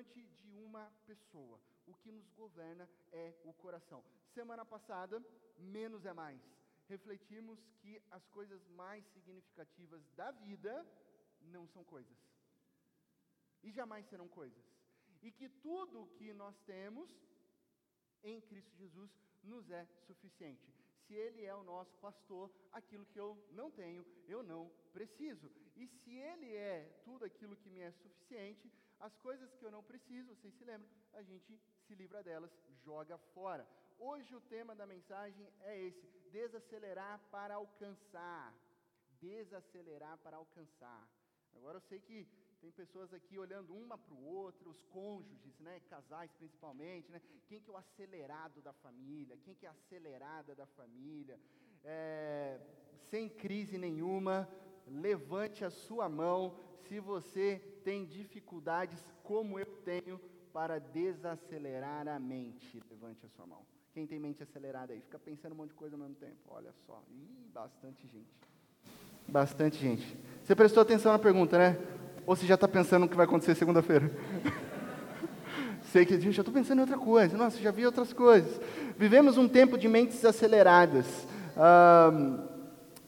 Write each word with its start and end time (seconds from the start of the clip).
diante 0.00 0.22
de 0.22 0.50
uma 0.56 0.90
pessoa. 1.06 1.60
O 1.86 1.94
que 1.94 2.10
nos 2.10 2.28
governa 2.30 2.88
é 3.12 3.34
o 3.44 3.52
coração. 3.52 4.02
Semana 4.32 4.64
passada, 4.64 5.22
menos 5.58 6.04
é 6.06 6.12
mais. 6.12 6.40
Refletimos 6.88 7.58
que 7.80 8.02
as 8.10 8.26
coisas 8.28 8.66
mais 8.68 9.04
significativas 9.12 10.02
da 10.16 10.30
vida 10.30 10.86
não 11.40 11.66
são 11.66 11.84
coisas. 11.84 12.16
E 13.62 13.70
jamais 13.70 14.06
serão 14.06 14.28
coisas. 14.28 14.64
E 15.22 15.30
que 15.30 15.48
tudo 15.48 16.02
o 16.02 16.06
que 16.16 16.32
nós 16.32 16.58
temos 16.60 17.10
em 18.22 18.40
Cristo 18.40 18.74
Jesus 18.76 19.10
nos 19.42 19.70
é 19.70 19.86
suficiente. 20.06 20.72
Se 21.06 21.14
Ele 21.14 21.44
é 21.44 21.54
o 21.54 21.62
nosso 21.62 21.96
pastor, 21.98 22.50
aquilo 22.72 23.04
que 23.06 23.18
eu 23.18 23.36
não 23.50 23.70
tenho, 23.70 24.06
eu 24.26 24.42
não 24.42 24.70
preciso. 24.92 25.50
E 25.76 25.86
se 25.86 26.14
Ele 26.14 26.54
é 26.54 27.00
tudo 27.04 27.24
aquilo 27.24 27.56
que 27.56 27.68
me 27.68 27.80
é 27.80 27.90
suficiente, 27.90 28.70
as 29.00 29.16
coisas 29.16 29.52
que 29.54 29.64
eu 29.64 29.70
não 29.70 29.82
preciso, 29.82 30.34
vocês 30.34 30.54
se 30.54 30.64
lembram, 30.64 30.88
a 31.14 31.22
gente 31.22 31.58
se 31.86 31.94
livra 31.94 32.22
delas, 32.22 32.50
joga 32.84 33.16
fora. 33.34 33.66
Hoje 33.98 34.34
o 34.34 34.40
tema 34.40 34.74
da 34.74 34.86
mensagem 34.86 35.46
é 35.62 35.78
esse: 35.86 36.06
desacelerar 36.30 37.18
para 37.30 37.54
alcançar. 37.54 38.54
Desacelerar 39.20 40.16
para 40.18 40.36
alcançar. 40.36 41.06
Agora 41.54 41.76
eu 41.76 41.82
sei 41.82 42.00
que 42.00 42.26
tem 42.60 42.70
pessoas 42.70 43.12
aqui 43.12 43.38
olhando 43.38 43.74
uma 43.74 43.96
para 43.96 44.14
o 44.14 44.24
outro, 44.24 44.70
os 44.70 44.82
cônjuges, 44.84 45.58
né, 45.60 45.80
casais 45.88 46.30
principalmente, 46.32 47.10
né, 47.10 47.20
quem 47.48 47.60
que 47.60 47.70
é 47.70 47.72
o 47.72 47.76
acelerado 47.76 48.60
da 48.60 48.72
família, 48.72 49.36
quem 49.38 49.54
que 49.54 49.64
é 49.64 49.68
a 49.68 49.72
acelerada 49.72 50.54
da 50.54 50.66
família, 50.66 51.40
é, 51.82 52.60
sem 53.08 53.28
crise 53.28 53.78
nenhuma, 53.78 54.48
levante 54.86 55.64
a 55.64 55.70
sua 55.70 56.08
mão 56.08 56.69
se 56.88 57.00
você 57.00 57.60
tem 57.84 58.04
dificuldades 58.04 59.04
como 59.22 59.58
eu 59.58 59.66
tenho 59.84 60.20
para 60.52 60.78
desacelerar 60.78 62.08
a 62.08 62.18
mente. 62.18 62.82
Levante 62.90 63.24
a 63.24 63.28
sua 63.28 63.46
mão. 63.46 63.62
Quem 63.92 64.06
tem 64.06 64.18
mente 64.18 64.42
acelerada 64.42 64.92
aí? 64.92 65.00
Fica 65.00 65.18
pensando 65.18 65.52
um 65.52 65.56
monte 65.56 65.70
de 65.70 65.74
coisa 65.74 65.96
ao 65.96 66.00
mesmo 66.00 66.14
tempo. 66.14 66.36
Olha 66.48 66.72
só. 66.86 67.02
Ih, 67.10 67.48
bastante 67.52 68.06
gente. 68.06 68.50
Bastante 69.28 69.78
gente. 69.78 70.16
Você 70.44 70.54
prestou 70.54 70.82
atenção 70.82 71.12
na 71.12 71.18
pergunta, 71.18 71.58
né? 71.58 71.78
Ou 72.26 72.36
você 72.36 72.46
já 72.46 72.54
está 72.54 72.68
pensando 72.68 73.02
no 73.02 73.08
que 73.08 73.16
vai 73.16 73.26
acontecer 73.26 73.54
segunda-feira? 73.54 74.10
Sei 75.90 76.06
que, 76.06 76.20
gente, 76.20 76.32
já 76.32 76.42
estou 76.42 76.54
pensando 76.54 76.78
em 76.78 76.82
outra 76.82 76.98
coisa. 76.98 77.36
Nossa, 77.36 77.58
já 77.58 77.70
vi 77.70 77.84
outras 77.84 78.12
coisas. 78.12 78.60
Vivemos 78.96 79.36
um 79.36 79.48
tempo 79.48 79.76
de 79.76 79.88
mentes 79.88 80.24
aceleradas. 80.24 81.06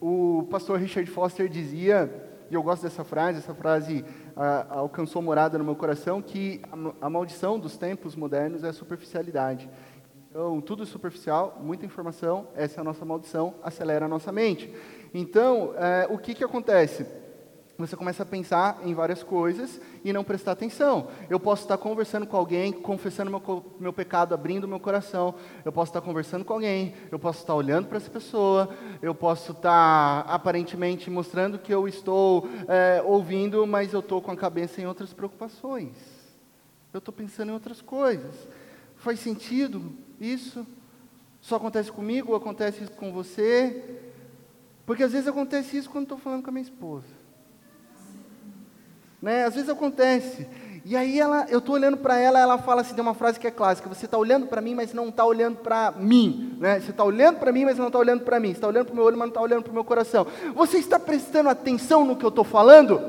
o 0.01 0.49
pastor 0.51 0.81
Richard 0.81 1.09
Foster 1.11 1.49
dizia, 1.49 2.32
e 2.53 2.55
eu 2.55 2.63
gosto 2.63 2.83
dessa 2.83 3.03
frase, 3.03 3.39
essa 3.39 3.55
frase 3.55 4.05
ah, 4.37 4.67
alcançou 4.69 5.23
morada 5.23 5.57
no 5.57 5.65
meu 5.65 5.75
coração, 5.75 6.21
que 6.21 6.61
a, 7.01 7.09
maldição 7.09 7.59
dos 7.59 7.79
tempos 7.79 8.15
modernos 8.15 8.63
é 8.63 8.69
a 8.69 8.73
superficialidade. 8.75 9.71
Então, 10.29 10.61
tudo 10.61 10.85
superficial, 10.85 11.59
muita 11.63 11.87
informação, 11.87 12.49
essa 12.55 12.79
é 12.79 12.83
a 12.83 12.85
nossa 12.85 13.07
maldição, 13.07 13.55
acelera 13.63 14.05
a 14.05 14.09
nossa 14.09 14.31
mente. 14.31 14.71
Então, 15.15 15.73
é, 15.79 16.07
o 16.11 16.19
que, 16.19 16.35
que 16.35 16.45
acontece? 16.45 17.07
Você 17.79 17.97
começa 17.97 18.23
a 18.23 18.27
pensar 18.27 18.81
em 18.85 18.95
várias 18.95 19.23
coisas 19.23 19.81
e 20.05 20.13
não 20.13 20.23
prestar 20.23 20.53
atenção. 20.53 21.09
Eu 21.29 21.41
posso 21.41 21.63
estar 21.63 21.79
conversando 21.79 22.27
com 22.27 22.37
alguém, 22.37 22.71
confessando 22.71 23.31
meu, 23.31 23.65
meu 23.81 23.93
pecado, 23.93 24.35
abrindo 24.35 24.69
meu 24.69 24.79
coração. 24.79 25.35
Eu 25.65 25.73
posso 25.73 25.91
estar 25.91 26.01
conversando 26.01 26.45
com 26.45 26.53
alguém, 26.53 26.95
eu 27.11 27.19
posso 27.19 27.41
estar 27.41 27.55
olhando 27.55 27.89
para 27.89 27.97
essa 27.97 28.11
pessoa, 28.11 28.69
eu 29.01 29.15
posso 29.15 29.53
estar 29.53 30.21
aparentemente 30.29 31.11
mostrando 31.11 31.59
que 31.59 31.73
eu 31.73 31.89
estou 31.89 32.47
é, 32.69 33.03
ouvindo, 33.05 33.67
mas 33.67 33.93
eu 33.93 34.01
estou 34.01 34.21
com 34.21 34.31
a 34.31 34.37
cabeça 34.37 34.81
em 34.81 34.87
outras 34.87 35.13
preocupações. 35.13 35.97
Eu 36.93 36.99
estou 36.99 37.13
pensando 37.13 37.49
em 37.49 37.55
outras 37.55 37.81
coisas. 37.81 38.47
Faz 38.97 39.19
sentido 39.19 39.93
isso? 40.21 40.67
Só 41.41 41.57
acontece 41.57 41.91
comigo 41.91 42.31
ou 42.31 42.37
acontece 42.37 42.85
isso 42.85 42.93
com 42.93 43.13
você? 43.13 44.01
Porque 44.85 45.03
às 45.03 45.13
vezes 45.13 45.27
acontece 45.27 45.77
isso 45.77 45.91
quando 45.91 46.05
estou 46.05 46.19
falando 46.19 46.43
com 46.43 46.51
a 46.51 46.53
minha 46.53 46.63
esposa. 46.63 47.22
Né? 49.23 49.45
Às 49.45 49.55
vezes 49.55 49.71
acontece. 49.71 50.49
E 50.85 50.97
aí 50.97 51.21
ela, 51.21 51.47
eu 51.49 51.61
estou 51.61 51.77
olhando 51.77 51.97
para 51.97 52.19
ela, 52.19 52.41
ela 52.41 52.59
fala 52.59 52.81
assim, 52.81 52.93
tem 52.93 53.03
uma 53.03 53.15
frase 53.15 53.39
que 53.39 53.47
é 53.47 53.53
clássica, 53.53 53.89
você 53.89 54.07
está 54.07 54.19
olhando 54.19 54.49
para 54.49 54.61
mim, 54.61 54.75
mas 54.75 54.93
não 54.93 55.11
está 55.11 55.25
olhando 55.25 55.59
para 55.59 55.93
mim. 55.93 56.57
Né? 56.59 56.81
Você 56.81 56.91
está 56.91 57.05
olhando 57.05 57.39
para 57.39 57.53
mim, 57.53 57.65
mas 57.65 57.79
não 57.79 57.87
está 57.87 58.01
olhando 58.01 58.25
para 58.25 58.41
mim. 58.41 58.49
Você 58.49 58.55
está 58.55 58.67
olhando 58.67 58.87
para 58.87 58.93
o 58.93 58.97
meu 58.97 59.05
olho, 59.05 59.17
mas 59.17 59.27
não 59.27 59.31
está 59.31 59.41
olhando 59.41 59.63
para 59.63 59.71
o 59.71 59.75
meu 59.75 59.85
coração. 59.85 60.27
Você 60.57 60.79
está 60.79 60.99
prestando 60.99 61.49
atenção 61.49 62.05
no 62.05 62.17
que 62.17 62.25
eu 62.25 62.31
estou 62.31 62.43
falando? 62.43 63.01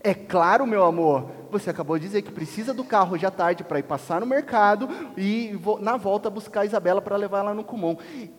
É 0.00 0.14
claro, 0.14 0.64
meu 0.64 0.84
amor. 0.84 1.28
Você 1.50 1.70
acabou 1.70 1.98
de 1.98 2.06
dizer 2.06 2.22
que 2.22 2.30
precisa 2.30 2.72
do 2.72 2.84
carro 2.84 3.14
hoje 3.14 3.26
à 3.26 3.30
tarde 3.30 3.64
para 3.64 3.80
ir 3.80 3.84
passar 3.84 4.20
no 4.20 4.26
mercado 4.26 4.88
e 5.16 5.58
na 5.80 5.96
volta 5.96 6.30
buscar 6.30 6.60
a 6.60 6.66
Isabela 6.66 7.02
para 7.02 7.16
levar 7.16 7.40
ela 7.40 7.54
no 7.54 7.64
Kumon. 7.64 7.96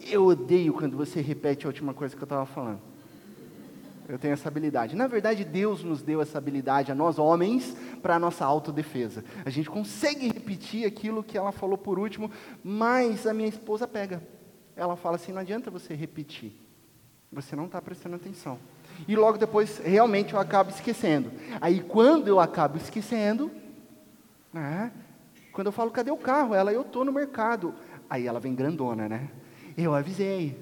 Eu 0.10 0.26
odeio 0.26 0.74
quando 0.74 0.96
você 0.96 1.20
repete 1.20 1.66
a 1.66 1.70
última 1.70 1.94
coisa 1.94 2.16
que 2.16 2.22
eu 2.22 2.26
estava 2.26 2.46
falando. 2.46 2.80
Eu 4.08 4.18
tenho 4.18 4.34
essa 4.34 4.48
habilidade. 4.48 4.96
Na 4.96 5.06
verdade, 5.06 5.44
Deus 5.44 5.84
nos 5.84 6.02
deu 6.02 6.22
essa 6.22 6.38
habilidade 6.38 6.92
a 6.92 6.96
nós 6.96 7.20
homens 7.20 7.76
para 8.02 8.16
a 8.16 8.20
nossa 8.20 8.46
autodefesa. 8.46 9.24
A 9.46 9.50
gente 9.50 9.70
consegue 9.70 10.28
repetir 10.28 10.86
aquilo 10.86 11.24
que 11.24 11.38
ela 11.38 11.52
falou 11.52 11.78
por 11.78 12.00
último, 12.00 12.32
mas 12.64 13.28
a 13.28 13.34
minha 13.34 13.50
esposa 13.50 13.86
pega. 13.88 14.24
Ela 14.76 14.96
fala 14.96 15.18
assim: 15.18 15.34
não 15.34 15.42
adianta 15.42 15.70
você 15.70 15.94
repetir. 15.94 16.54
Você 17.32 17.56
não 17.56 17.66
está 17.66 17.82
prestando 17.82 18.16
atenção. 18.16 18.58
E 19.08 19.16
logo 19.16 19.38
depois, 19.38 19.80
realmente, 19.80 20.34
eu 20.34 20.40
acabo 20.40 20.70
esquecendo. 20.70 21.32
Aí, 21.60 21.82
quando 21.82 22.30
eu 22.30 22.40
acabo 22.40 22.78
esquecendo, 22.78 23.52
né, 24.54 24.92
quando 25.52 25.68
eu 25.68 25.74
falo, 25.74 25.92
cadê 25.92 26.12
o 26.12 26.18
carro? 26.18 26.54
Ela, 26.54 26.72
eu 26.72 26.82
estou 26.82 27.04
no 27.04 27.12
mercado. 27.12 27.76
Aí 28.10 28.26
ela 28.26 28.40
vem 28.40 28.56
grandona, 28.56 29.10
né? 29.10 29.30
Eu 29.78 29.94
avisei 29.94 30.58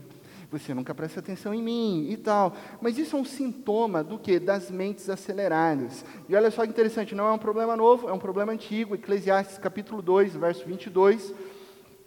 você 0.51 0.73
nunca 0.73 0.93
presta 0.93 1.19
atenção 1.19 1.53
em 1.53 1.61
mim 1.61 2.07
e 2.09 2.17
tal. 2.17 2.55
Mas 2.81 2.97
isso 2.97 3.15
é 3.15 3.19
um 3.19 3.25
sintoma 3.25 4.03
do 4.03 4.17
que? 4.17 4.39
Das 4.39 4.69
mentes 4.69 5.09
aceleradas. 5.09 6.05
E 6.27 6.35
olha 6.35 6.51
só 6.51 6.63
que 6.63 6.69
interessante, 6.69 7.15
não 7.15 7.27
é 7.27 7.31
um 7.31 7.37
problema 7.37 7.75
novo, 7.75 8.09
é 8.09 8.13
um 8.13 8.19
problema 8.19 8.51
antigo. 8.51 8.95
Eclesiastes 8.95 9.57
capítulo 9.57 10.01
2, 10.01 10.35
verso 10.35 10.65
22, 10.65 11.33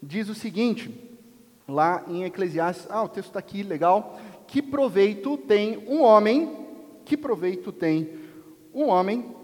diz 0.03 0.29
o 0.29 0.35
seguinte, 0.35 1.19
lá 1.67 2.05
em 2.09 2.25
Eclesiastes, 2.25 2.87
ah, 2.91 3.03
o 3.03 3.09
texto 3.09 3.29
está 3.29 3.39
aqui, 3.39 3.63
legal. 3.63 4.19
Que 4.47 4.63
proveito 4.63 5.37
tem 5.37 5.79
um 5.89 6.03
homem, 6.03 6.67
que 7.05 7.17
proveito 7.17 7.71
tem 7.73 8.11
um 8.73 8.89
homem 8.89 9.38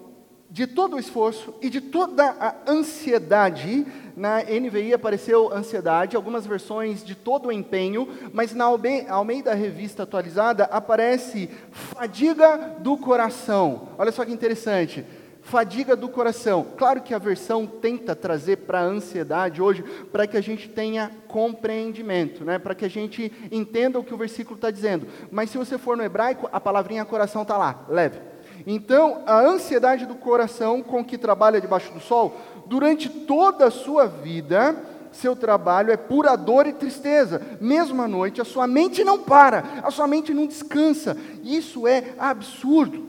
de 0.55 0.69
todo 0.69 0.95
o 0.95 1.01
esforço 1.01 1.53
e 1.61 1.69
de 1.69 1.81
toda 1.81 2.27
a 2.27 2.55
ansiedade. 2.71 3.85
Na 4.17 4.39
NVI 4.41 4.95
apareceu 4.95 5.53
ansiedade, 5.53 6.15
algumas 6.15 6.47
versões 6.47 7.03
de 7.03 7.17
todo 7.17 7.49
o 7.49 7.53
empenho, 7.53 8.09
mas 8.33 8.55
na 8.55 8.67
Almeida 9.09 9.53
Revista 9.53 10.05
Atualizada 10.05 10.67
aparece 10.67 11.51
fadiga 11.73 12.77
do 12.79 12.97
coração. 12.97 13.89
Olha 13.99 14.13
só 14.13 14.25
que 14.25 14.31
interessante. 14.31 15.05
Fadiga 15.43 15.97
do 15.97 16.09
coração. 16.09 16.65
Claro 16.77 17.03
que 17.03 17.13
a 17.13 17.19
versão 17.19 17.67
tenta 17.67 18.15
trazer 18.15 18.59
para 18.59 18.79
a 18.79 18.85
ansiedade 18.85 19.61
hoje, 19.61 19.83
para 20.13 20.25
que 20.25 20.37
a 20.37 20.41
gente 20.41 20.69
tenha 20.69 21.11
compreendimento, 21.27 22.45
né? 22.45 22.61
para 22.61 22.77
que 22.77 22.85
a 22.85 22.89
gente 22.89 23.33
entenda 23.51 23.99
o 23.99 24.05
que 24.05 24.15
o 24.15 24.17
versículo 24.17 24.55
está 24.55 24.71
dizendo. 24.71 25.09
Mas 25.33 25.51
se 25.51 25.59
você 25.59 25.77
for 25.77 25.97
no 25.97 26.05
hebraico, 26.05 26.49
a 26.53 26.61
palavrinha 26.61 27.05
coração 27.05 27.43
está 27.43 27.59
lá, 27.59 27.85
leve. 27.89 28.34
Então, 28.67 29.23
a 29.27 29.41
ansiedade 29.41 30.07
do 30.07 30.15
coração 30.15 30.83
com 30.83 31.05
que 31.05 31.19
trabalha 31.19 31.61
debaixo 31.61 31.93
do 31.93 32.01
sol, 32.01 32.37
durante 32.67 33.09
toda 33.09 33.67
a 33.67 33.71
sua 33.71 34.07
vida, 34.07 34.77
seu 35.13 35.37
trabalho 35.37 35.93
é 35.93 35.97
pura 35.97 36.37
dor 36.37 36.67
e 36.67 36.73
tristeza. 36.73 37.41
Mesmo 37.61 38.03
à 38.03 38.09
noite, 38.09 38.41
a 38.41 38.45
sua 38.45 38.67
mente 38.67 39.05
não 39.05 39.19
para, 39.19 39.65
a 39.83 39.91
sua 39.91 40.07
mente 40.07 40.35
não 40.35 40.47
descansa. 40.47 41.17
Isso 41.43 41.87
é 41.87 42.15
absurdo. 42.19 43.05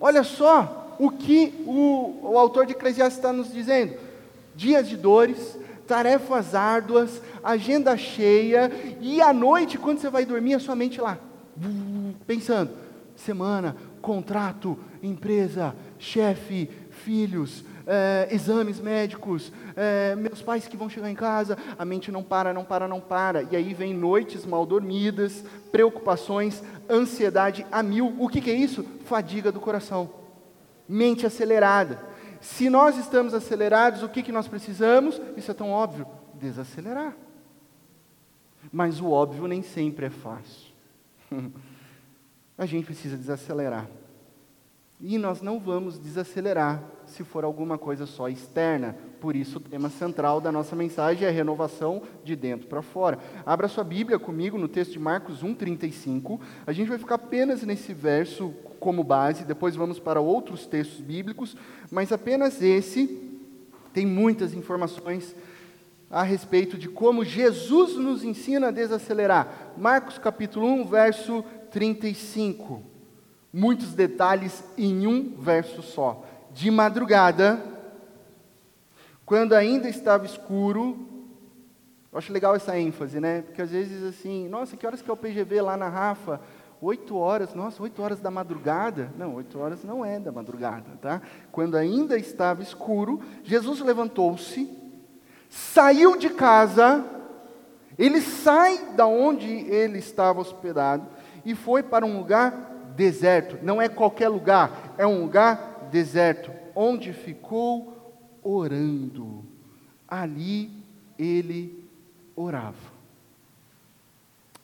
Olha 0.00 0.24
só 0.24 0.96
o 0.98 1.10
que 1.10 1.62
o, 1.66 2.30
o 2.32 2.38
autor 2.38 2.66
de 2.66 2.72
Eclesiastes 2.72 3.18
está 3.18 3.32
nos 3.32 3.52
dizendo: 3.52 3.94
dias 4.54 4.88
de 4.88 4.96
dores, 4.96 5.58
tarefas 5.86 6.54
árduas, 6.54 7.20
agenda 7.42 7.96
cheia, 7.96 8.70
e 9.00 9.20
à 9.20 9.32
noite, 9.32 9.78
quando 9.78 9.98
você 9.98 10.08
vai 10.08 10.24
dormir, 10.24 10.54
a 10.54 10.60
sua 10.60 10.74
mente 10.74 11.00
lá, 11.00 11.18
pensando, 12.26 12.70
semana, 13.14 13.76
contrato, 14.02 14.76
empresa, 15.02 15.74
chefe, 15.98 16.68
filhos, 16.90 17.64
é, 17.86 18.28
exames 18.30 18.80
médicos, 18.80 19.52
é, 19.74 20.14
meus 20.16 20.42
pais 20.42 20.68
que 20.68 20.76
vão 20.76 20.88
chegar 20.88 21.10
em 21.10 21.14
casa, 21.14 21.56
a 21.78 21.84
mente 21.84 22.10
não 22.10 22.22
para, 22.22 22.52
não 22.52 22.64
para, 22.64 22.86
não 22.86 23.00
para. 23.00 23.44
E 23.44 23.56
aí 23.56 23.72
vem 23.72 23.94
noites 23.94 24.44
mal 24.44 24.66
dormidas, 24.66 25.44
preocupações, 25.70 26.62
ansiedade 26.90 27.64
a 27.70 27.82
mil. 27.82 28.14
O 28.18 28.28
que, 28.28 28.40
que 28.40 28.50
é 28.50 28.54
isso? 28.54 28.84
Fadiga 29.04 29.50
do 29.50 29.60
coração, 29.60 30.10
mente 30.88 31.24
acelerada. 31.24 31.98
Se 32.40 32.68
nós 32.68 32.98
estamos 32.98 33.34
acelerados, 33.34 34.02
o 34.02 34.08
que, 34.08 34.22
que 34.22 34.32
nós 34.32 34.48
precisamos? 34.48 35.20
Isso 35.36 35.50
é 35.50 35.54
tão 35.54 35.70
óbvio: 35.70 36.06
desacelerar. 36.34 37.16
Mas 38.72 39.00
o 39.00 39.10
óbvio 39.10 39.46
nem 39.46 39.62
sempre 39.62 40.06
é 40.06 40.10
fácil. 40.10 40.72
a 42.56 42.66
gente 42.66 42.86
precisa 42.86 43.16
desacelerar. 43.16 43.88
E 45.00 45.18
nós 45.18 45.42
não 45.42 45.58
vamos 45.58 45.98
desacelerar 45.98 46.80
se 47.06 47.24
for 47.24 47.42
alguma 47.42 47.76
coisa 47.76 48.06
só 48.06 48.28
externa. 48.28 48.96
Por 49.20 49.34
isso, 49.34 49.58
o 49.58 49.60
tema 49.60 49.90
central 49.90 50.40
da 50.40 50.52
nossa 50.52 50.76
mensagem 50.76 51.26
é 51.26 51.28
a 51.28 51.32
renovação 51.32 52.02
de 52.22 52.36
dentro 52.36 52.68
para 52.68 52.82
fora. 52.82 53.18
Abra 53.44 53.66
sua 53.66 53.82
Bíblia 53.82 54.16
comigo 54.16 54.56
no 54.56 54.68
texto 54.68 54.92
de 54.92 55.00
Marcos 55.00 55.42
1,35. 55.42 56.38
A 56.64 56.72
gente 56.72 56.88
vai 56.88 56.98
ficar 56.98 57.16
apenas 57.16 57.64
nesse 57.64 57.92
verso 57.92 58.54
como 58.78 59.02
base, 59.02 59.44
depois 59.44 59.74
vamos 59.74 59.98
para 59.98 60.20
outros 60.20 60.66
textos 60.66 61.00
bíblicos, 61.00 61.56
mas 61.90 62.12
apenas 62.12 62.62
esse 62.62 63.32
tem 63.92 64.06
muitas 64.06 64.54
informações 64.54 65.34
a 66.10 66.22
respeito 66.22 66.76
de 66.76 66.88
como 66.88 67.24
Jesus 67.24 67.96
nos 67.96 68.22
ensina 68.22 68.68
a 68.68 68.72
desacelerar. 68.72 69.72
Marcos 69.76 70.18
capítulo 70.18 70.66
1, 70.66 70.86
verso 70.86 71.44
35. 71.72 72.82
Muitos 73.52 73.94
detalhes 73.94 74.62
em 74.78 75.06
um 75.06 75.34
verso 75.36 75.82
só. 75.82 76.24
De 76.52 76.70
madrugada, 76.70 77.60
quando 79.24 79.54
ainda 79.54 79.88
estava 79.88 80.26
escuro, 80.26 81.08
eu 82.12 82.18
acho 82.18 82.32
legal 82.32 82.54
essa 82.54 82.78
ênfase, 82.78 83.18
né? 83.18 83.42
Porque 83.42 83.62
às 83.62 83.70
vezes 83.70 84.04
assim, 84.04 84.48
nossa, 84.48 84.76
que 84.76 84.86
horas 84.86 85.00
que 85.00 85.10
é 85.10 85.12
o 85.12 85.16
PGV 85.16 85.62
lá 85.62 85.76
na 85.76 85.88
Rafa? 85.88 86.40
Oito 86.80 87.16
horas, 87.16 87.54
nossa, 87.54 87.82
oito 87.82 88.02
horas 88.02 88.20
da 88.20 88.30
madrugada? 88.30 89.10
Não, 89.16 89.34
oito 89.36 89.58
horas 89.58 89.84
não 89.84 90.04
é 90.04 90.18
da 90.18 90.32
madrugada, 90.32 90.98
tá? 91.00 91.22
Quando 91.50 91.76
ainda 91.76 92.18
estava 92.18 92.62
escuro, 92.62 93.20
Jesus 93.44 93.80
levantou-se, 93.80 94.68
saiu 95.48 96.16
de 96.16 96.30
casa, 96.30 97.04
ele 97.96 98.20
sai 98.20 98.92
da 98.96 99.06
onde 99.06 99.48
ele 99.48 99.98
estava 99.98 100.40
hospedado 100.40 101.06
e 101.44 101.54
foi 101.54 101.82
para 101.82 102.04
um 102.04 102.18
lugar 102.18 102.50
deserto. 102.96 103.58
Não 103.62 103.80
é 103.80 103.88
qualquer 103.88 104.28
lugar, 104.28 104.94
é 104.98 105.06
um 105.06 105.22
lugar 105.22 105.88
deserto, 105.90 106.50
onde 106.74 107.12
ficou 107.12 107.96
orando. 108.42 109.44
Ali 110.06 110.70
ele 111.18 111.88
orava. 112.34 112.92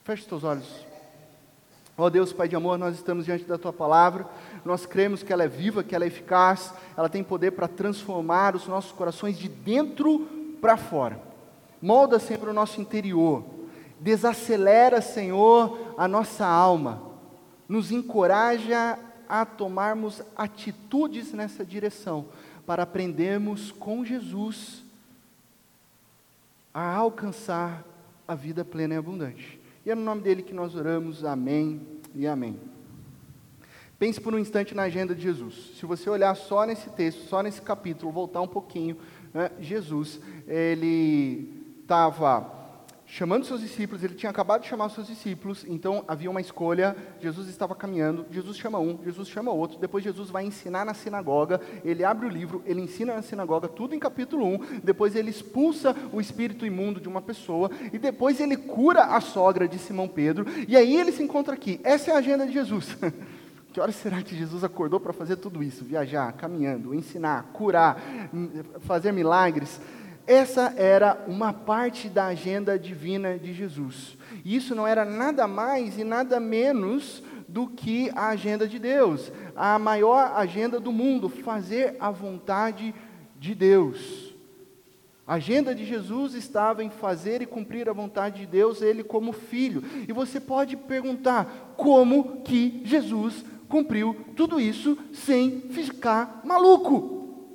Feche 0.03 0.27
seus 0.27 0.43
olhos. 0.43 0.87
Ó 1.97 2.05
oh 2.05 2.09
Deus, 2.09 2.31
Pai 2.31 2.47
de 2.47 2.55
amor, 2.55 2.77
nós 2.77 2.95
estamos 2.95 3.25
diante 3.25 3.43
da 3.43 3.57
Tua 3.57 3.73
palavra, 3.73 4.25
nós 4.63 4.85
cremos 4.85 5.21
que 5.21 5.33
ela 5.33 5.43
é 5.43 5.49
viva, 5.49 5.83
que 5.83 5.93
ela 5.93 6.05
é 6.05 6.07
eficaz, 6.07 6.73
ela 6.95 7.09
tem 7.09 7.21
poder 7.21 7.51
para 7.51 7.67
transformar 7.67 8.55
os 8.55 8.67
nossos 8.67 8.93
corações 8.93 9.37
de 9.37 9.49
dentro 9.49 10.25
para 10.61 10.77
fora. 10.77 11.19
Molda, 11.81 12.17
Senhor, 12.17 12.47
o 12.47 12.53
nosso 12.53 12.79
interior. 12.79 13.43
Desacelera, 13.99 15.01
Senhor, 15.01 15.93
a 15.97 16.07
nossa 16.07 16.45
alma. 16.45 17.01
Nos 17.67 17.91
encoraja 17.91 18.97
a 19.27 19.45
tomarmos 19.45 20.23
atitudes 20.35 21.33
nessa 21.33 21.63
direção, 21.63 22.25
para 22.65 22.83
aprendermos 22.83 23.71
com 23.71 24.03
Jesus 24.03 24.83
a 26.73 26.95
alcançar 26.95 27.83
a 28.27 28.35
vida 28.35 28.63
plena 28.63 28.93
e 28.93 28.97
abundante. 28.97 29.59
E 29.85 29.91
é 29.91 29.95
no 29.95 30.03
nome 30.03 30.21
dele 30.21 30.41
que 30.41 30.53
nós 30.53 30.75
oramos. 30.75 31.25
Amém 31.25 31.81
e 32.15 32.27
amém. 32.27 32.59
Pense 33.97 34.21
por 34.21 34.33
um 34.33 34.39
instante 34.39 34.73
na 34.73 34.83
agenda 34.83 35.13
de 35.13 35.21
Jesus. 35.21 35.73
Se 35.77 35.85
você 35.85 36.09
olhar 36.09 36.33
só 36.35 36.65
nesse 36.65 36.89
texto, 36.91 37.27
só 37.27 37.43
nesse 37.43 37.61
capítulo, 37.61 38.11
voltar 38.11 38.41
um 38.41 38.47
pouquinho, 38.47 38.97
né, 39.33 39.51
Jesus, 39.59 40.19
ele 40.47 41.65
estava 41.81 42.58
chamando 43.09 43.43
seus 43.43 43.61
discípulos, 43.61 44.03
ele 44.03 44.13
tinha 44.13 44.29
acabado 44.29 44.61
de 44.61 44.67
chamar 44.67 44.85
os 44.85 44.93
seus 44.93 45.07
discípulos, 45.07 45.65
então 45.67 46.03
havia 46.07 46.29
uma 46.29 46.39
escolha, 46.39 46.95
Jesus 47.19 47.49
estava 47.49 47.73
caminhando, 47.73 48.25
Jesus 48.29 48.55
chama 48.55 48.77
um, 48.77 48.99
Jesus 49.03 49.27
chama 49.27 49.51
outro, 49.51 49.79
depois 49.79 50.03
Jesus 50.03 50.29
vai 50.29 50.45
ensinar 50.45 50.85
na 50.85 50.93
sinagoga, 50.93 51.59
ele 51.83 52.03
abre 52.03 52.27
o 52.27 52.29
livro, 52.29 52.61
ele 52.67 52.81
ensina 52.81 53.15
na 53.15 53.23
sinagoga, 53.23 53.67
tudo 53.67 53.95
em 53.95 53.99
capítulo 53.99 54.45
1, 54.45 54.81
depois 54.83 55.15
ele 55.15 55.31
expulsa 55.31 55.95
o 56.13 56.21
espírito 56.21 56.67
imundo 56.67 57.01
de 57.01 57.09
uma 57.09 57.21
pessoa, 57.21 57.71
e 57.91 57.97
depois 57.97 58.39
ele 58.39 58.55
cura 58.55 59.05
a 59.05 59.19
sogra 59.19 59.67
de 59.67 59.79
Simão 59.79 60.07
Pedro, 60.07 60.45
e 60.67 60.77
aí 60.77 60.95
ele 60.95 61.11
se 61.11 61.23
encontra 61.23 61.55
aqui, 61.55 61.81
essa 61.83 62.11
é 62.11 62.13
a 62.13 62.19
agenda 62.19 62.45
de 62.45 62.53
Jesus. 62.53 62.95
Que 63.71 63.79
horas 63.79 63.95
será 63.97 64.23
que 64.23 64.35
Jesus 64.35 64.63
acordou 64.63 64.99
para 64.99 65.13
fazer 65.13 65.35
tudo 65.35 65.61
isso? 65.61 65.85
Viajar, 65.85 66.33
caminhando, 66.33 66.93
ensinar, 66.95 67.51
curar, 67.53 68.01
fazer 68.79 69.11
milagres. 69.11 69.79
Essa 70.27 70.73
era 70.77 71.23
uma 71.27 71.51
parte 71.51 72.07
da 72.07 72.27
agenda 72.27 72.77
divina 72.77 73.37
de 73.37 73.53
Jesus. 73.53 74.17
E 74.45 74.55
isso 74.55 74.75
não 74.75 74.85
era 74.85 75.03
nada 75.03 75.47
mais 75.47 75.97
e 75.97 76.03
nada 76.03 76.39
menos 76.39 77.23
do 77.47 77.67
que 77.67 78.11
a 78.15 78.27
agenda 78.27 78.67
de 78.67 78.77
Deus, 78.77 79.31
a 79.55 79.79
maior 79.79 80.33
agenda 80.35 80.79
do 80.79 80.91
mundo, 80.91 81.27
fazer 81.27 81.95
a 81.99 82.11
vontade 82.11 82.93
de 83.39 83.55
Deus. 83.55 84.29
A 85.25 85.35
agenda 85.35 85.73
de 85.75 85.85
Jesus 85.85 86.33
estava 86.33 86.83
em 86.83 86.89
fazer 86.89 87.41
e 87.41 87.45
cumprir 87.45 87.87
a 87.87 87.93
vontade 87.93 88.39
de 88.39 88.45
Deus, 88.47 88.81
ele 88.81 89.03
como 89.03 89.31
filho. 89.31 89.83
E 90.07 90.11
você 90.11 90.39
pode 90.39 90.75
perguntar: 90.75 91.73
como 91.77 92.41
que 92.41 92.81
Jesus 92.83 93.45
cumpriu 93.67 94.15
tudo 94.35 94.59
isso 94.59 94.97
sem 95.13 95.61
ficar 95.69 96.41
maluco. 96.43 97.45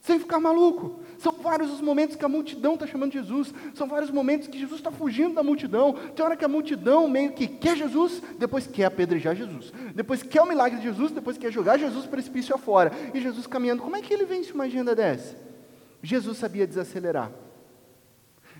Sem 0.00 0.18
ficar 0.18 0.40
maluco. 0.40 1.00
São 1.26 1.32
vários 1.42 1.72
os 1.72 1.80
momentos 1.80 2.14
que 2.14 2.24
a 2.24 2.28
multidão 2.28 2.74
está 2.74 2.86
chamando 2.86 3.12
Jesus, 3.12 3.52
são 3.74 3.88
vários 3.88 4.12
momentos 4.12 4.46
que 4.46 4.56
Jesus 4.56 4.78
está 4.78 4.92
fugindo 4.92 5.34
da 5.34 5.42
multidão. 5.42 5.92
Tem 6.14 6.24
hora 6.24 6.36
que 6.36 6.44
a 6.44 6.48
multidão 6.48 7.08
meio 7.08 7.32
que 7.32 7.48
quer 7.48 7.76
Jesus, 7.76 8.22
depois 8.38 8.64
quer 8.68 8.84
apedrejar 8.84 9.34
Jesus, 9.34 9.72
depois 9.92 10.22
quer 10.22 10.40
o 10.40 10.46
milagre 10.46 10.78
de 10.78 10.84
Jesus, 10.84 11.10
depois 11.10 11.36
quer 11.36 11.50
jogar 11.50 11.80
Jesus 11.80 12.06
precipício 12.06 12.54
afora. 12.54 12.92
E 13.12 13.20
Jesus 13.20 13.44
caminhando, 13.44 13.82
como 13.82 13.96
é 13.96 14.02
que 14.02 14.14
ele 14.14 14.24
vence 14.24 14.52
uma 14.52 14.64
agenda 14.64 14.94
dessa? 14.94 15.36
Jesus 16.00 16.38
sabia 16.38 16.64
desacelerar. 16.64 17.32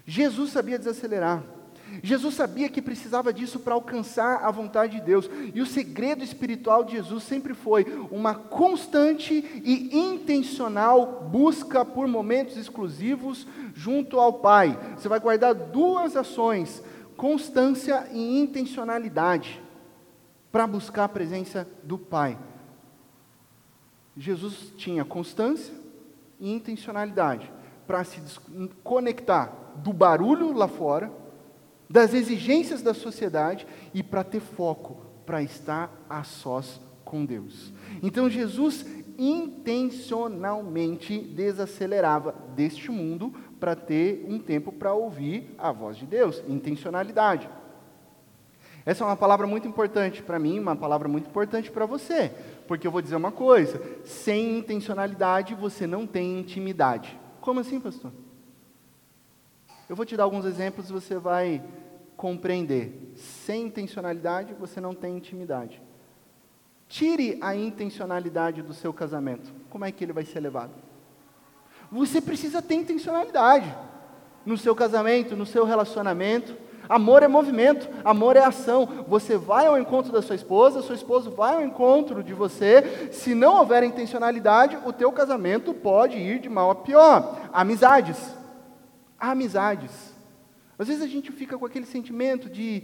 Jesus 0.04 0.50
sabia 0.50 0.76
desacelerar. 0.76 1.44
Jesus 2.02 2.34
sabia 2.34 2.68
que 2.68 2.82
precisava 2.82 3.32
disso 3.32 3.60
para 3.60 3.74
alcançar 3.74 4.44
a 4.44 4.50
vontade 4.50 4.98
de 4.98 5.04
Deus. 5.04 5.28
E 5.54 5.60
o 5.60 5.66
segredo 5.66 6.22
espiritual 6.22 6.84
de 6.84 6.92
Jesus 6.92 7.24
sempre 7.24 7.54
foi 7.54 7.84
uma 8.10 8.34
constante 8.34 9.34
e 9.64 9.96
intencional 9.96 11.28
busca 11.30 11.84
por 11.84 12.06
momentos 12.06 12.56
exclusivos 12.56 13.46
junto 13.74 14.18
ao 14.18 14.34
Pai. 14.34 14.78
Você 14.96 15.08
vai 15.08 15.20
guardar 15.20 15.54
duas 15.54 16.16
ações: 16.16 16.82
constância 17.16 18.08
e 18.12 18.40
intencionalidade, 18.40 19.62
para 20.50 20.66
buscar 20.66 21.04
a 21.04 21.08
presença 21.08 21.66
do 21.82 21.98
Pai. 21.98 22.38
Jesus 24.16 24.72
tinha 24.76 25.04
constância 25.04 25.74
e 26.40 26.52
intencionalidade 26.52 27.50
para 27.86 28.02
se 28.02 28.20
conectar 28.82 29.52
do 29.76 29.92
barulho 29.92 30.52
lá 30.52 30.66
fora 30.66 31.25
das 31.88 32.12
exigências 32.14 32.82
da 32.82 32.92
sociedade 32.92 33.66
e 33.94 34.02
para 34.02 34.24
ter 34.24 34.40
foco, 34.40 35.00
para 35.24 35.40
estar 35.42 36.04
a 36.08 36.24
sós 36.24 36.80
com 37.04 37.24
Deus. 37.24 37.72
Então 38.02 38.28
Jesus 38.28 38.84
intencionalmente 39.18 41.18
desacelerava 41.18 42.34
deste 42.54 42.90
mundo 42.90 43.32
para 43.58 43.74
ter 43.74 44.26
um 44.28 44.38
tempo 44.38 44.70
para 44.70 44.92
ouvir 44.92 45.54
a 45.56 45.72
voz 45.72 45.96
de 45.96 46.04
Deus, 46.04 46.42
intencionalidade. 46.46 47.48
Essa 48.84 49.02
é 49.02 49.06
uma 49.06 49.16
palavra 49.16 49.46
muito 49.46 49.66
importante 49.66 50.22
para 50.22 50.38
mim, 50.38 50.60
uma 50.60 50.76
palavra 50.76 51.08
muito 51.08 51.28
importante 51.28 51.70
para 51.70 51.86
você, 51.86 52.30
porque 52.68 52.86
eu 52.86 52.90
vou 52.90 53.02
dizer 53.02 53.16
uma 53.16 53.32
coisa: 53.32 53.82
sem 54.04 54.58
intencionalidade 54.58 55.54
você 55.54 55.86
não 55.86 56.06
tem 56.06 56.38
intimidade. 56.38 57.18
Como 57.40 57.60
assim, 57.60 57.80
pastor? 57.80 58.12
Eu 59.88 59.94
vou 59.94 60.04
te 60.04 60.16
dar 60.16 60.24
alguns 60.24 60.44
exemplos 60.44 60.90
e 60.90 60.92
você 60.92 61.16
vai 61.16 61.62
compreender. 62.16 63.12
Sem 63.14 63.66
intencionalidade, 63.66 64.54
você 64.54 64.80
não 64.80 64.94
tem 64.94 65.16
intimidade. 65.16 65.80
Tire 66.88 67.38
a 67.40 67.54
intencionalidade 67.54 68.62
do 68.62 68.74
seu 68.74 68.92
casamento. 68.92 69.52
Como 69.70 69.84
é 69.84 69.92
que 69.92 70.04
ele 70.04 70.12
vai 70.12 70.24
ser 70.24 70.40
levado? 70.40 70.72
Você 71.90 72.20
precisa 72.20 72.60
ter 72.60 72.74
intencionalidade 72.74 73.72
no 74.44 74.58
seu 74.58 74.74
casamento, 74.74 75.36
no 75.36 75.46
seu 75.46 75.64
relacionamento. 75.64 76.56
Amor 76.88 77.22
é 77.22 77.28
movimento, 77.28 77.88
amor 78.04 78.36
é 78.36 78.44
ação. 78.44 79.04
Você 79.08 79.36
vai 79.36 79.66
ao 79.66 79.78
encontro 79.78 80.12
da 80.12 80.22
sua 80.22 80.36
esposa, 80.36 80.82
sua 80.82 80.94
esposa 80.96 81.30
vai 81.30 81.54
ao 81.54 81.62
encontro 81.62 82.24
de 82.24 82.34
você. 82.34 83.10
Se 83.12 83.34
não 83.34 83.58
houver 83.58 83.84
intencionalidade, 83.84 84.78
o 84.84 84.92
teu 84.92 85.12
casamento 85.12 85.72
pode 85.72 86.16
ir 86.16 86.40
de 86.40 86.48
mal 86.48 86.70
a 86.70 86.74
pior. 86.74 87.38
Amizades 87.52 88.16
amizades. 89.18 90.14
Às 90.78 90.88
vezes 90.88 91.02
a 91.02 91.06
gente 91.06 91.32
fica 91.32 91.56
com 91.56 91.64
aquele 91.64 91.86
sentimento 91.86 92.50
de 92.50 92.82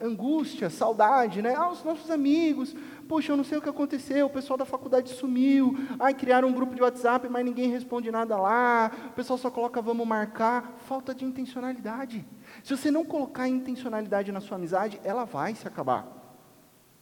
angústia, 0.00 0.70
saudade, 0.70 1.42
né? 1.42 1.54
Ah, 1.56 1.68
os 1.68 1.82
nossos 1.82 2.08
amigos, 2.12 2.76
poxa, 3.08 3.32
eu 3.32 3.36
não 3.36 3.42
sei 3.42 3.58
o 3.58 3.62
que 3.62 3.68
aconteceu, 3.68 4.26
o 4.26 4.30
pessoal 4.30 4.56
da 4.56 4.64
faculdade 4.64 5.10
sumiu, 5.10 5.76
ai, 5.98 6.14
criaram 6.14 6.46
um 6.46 6.52
grupo 6.52 6.76
de 6.76 6.80
WhatsApp, 6.80 7.28
mas 7.28 7.44
ninguém 7.44 7.68
responde 7.70 8.08
nada 8.12 8.36
lá, 8.36 8.92
o 9.08 9.12
pessoal 9.14 9.36
só 9.36 9.50
coloca 9.50 9.82
vamos 9.82 10.06
marcar, 10.06 10.76
falta 10.86 11.12
de 11.12 11.24
intencionalidade. 11.24 12.24
Se 12.62 12.76
você 12.76 12.88
não 12.88 13.04
colocar 13.04 13.48
intencionalidade 13.48 14.30
na 14.30 14.40
sua 14.40 14.56
amizade, 14.56 15.00
ela 15.02 15.24
vai 15.24 15.56
se 15.56 15.66
acabar. 15.66 16.06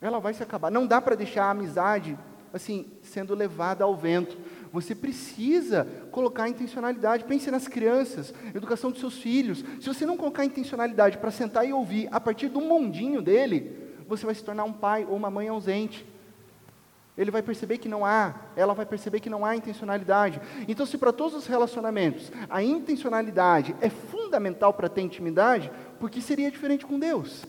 Ela 0.00 0.18
vai 0.18 0.32
se 0.32 0.42
acabar. 0.42 0.70
Não 0.70 0.86
dá 0.86 0.98
para 0.98 1.14
deixar 1.14 1.44
a 1.44 1.50
amizade 1.50 2.18
assim 2.54 2.86
sendo 3.02 3.34
levada 3.34 3.84
ao 3.84 3.94
vento. 3.94 4.38
Você 4.72 4.94
precisa 4.94 5.86
colocar 6.10 6.48
intencionalidade. 6.48 7.24
Pense 7.24 7.50
nas 7.50 7.66
crianças, 7.68 8.32
educação 8.54 8.90
dos 8.90 9.00
seus 9.00 9.18
filhos. 9.18 9.64
Se 9.80 9.86
você 9.86 10.04
não 10.04 10.16
colocar 10.16 10.44
intencionalidade 10.44 11.18
para 11.18 11.30
sentar 11.30 11.66
e 11.66 11.72
ouvir 11.72 12.08
a 12.10 12.20
partir 12.20 12.48
do 12.48 12.60
mundinho 12.60 13.22
dele, 13.22 13.76
você 14.06 14.24
vai 14.24 14.34
se 14.34 14.44
tornar 14.44 14.64
um 14.64 14.72
pai 14.72 15.06
ou 15.08 15.16
uma 15.16 15.30
mãe 15.30 15.48
ausente. 15.48 16.06
Ele 17.16 17.32
vai 17.32 17.42
perceber 17.42 17.78
que 17.78 17.88
não 17.88 18.06
há, 18.06 18.32
ela 18.54 18.74
vai 18.74 18.86
perceber 18.86 19.18
que 19.18 19.28
não 19.28 19.44
há 19.44 19.56
intencionalidade. 19.56 20.40
Então, 20.68 20.86
se 20.86 20.96
para 20.96 21.12
todos 21.12 21.34
os 21.34 21.46
relacionamentos 21.46 22.30
a 22.48 22.62
intencionalidade 22.62 23.74
é 23.80 23.90
fundamental 23.90 24.72
para 24.72 24.88
ter 24.88 25.00
intimidade, 25.00 25.70
por 25.98 26.08
que 26.10 26.22
seria 26.22 26.48
diferente 26.48 26.86
com 26.86 26.96
Deus? 26.96 27.44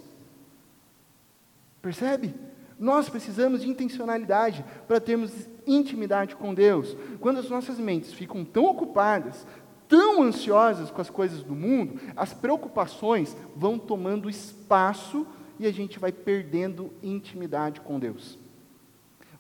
Percebe? 1.81 2.33
Nós 2.79 3.09
precisamos 3.09 3.61
de 3.61 3.69
intencionalidade 3.69 4.63
para 4.87 5.01
termos 5.01 5.49
intimidade 5.67 6.35
com 6.35 6.53
Deus. 6.53 6.95
Quando 7.19 7.39
as 7.39 7.49
nossas 7.49 7.77
mentes 7.77 8.13
ficam 8.13 8.45
tão 8.45 8.65
ocupadas, 8.65 9.45
tão 9.87 10.23
ansiosas 10.23 10.89
com 10.89 11.01
as 11.01 11.09
coisas 11.09 11.43
do 11.43 11.53
mundo, 11.53 11.99
as 12.15 12.33
preocupações 12.33 13.35
vão 13.55 13.77
tomando 13.77 14.29
espaço 14.29 15.27
e 15.59 15.67
a 15.67 15.71
gente 15.73 15.99
vai 15.99 16.11
perdendo 16.11 16.93
intimidade 17.03 17.81
com 17.81 17.99
Deus. 17.99 18.39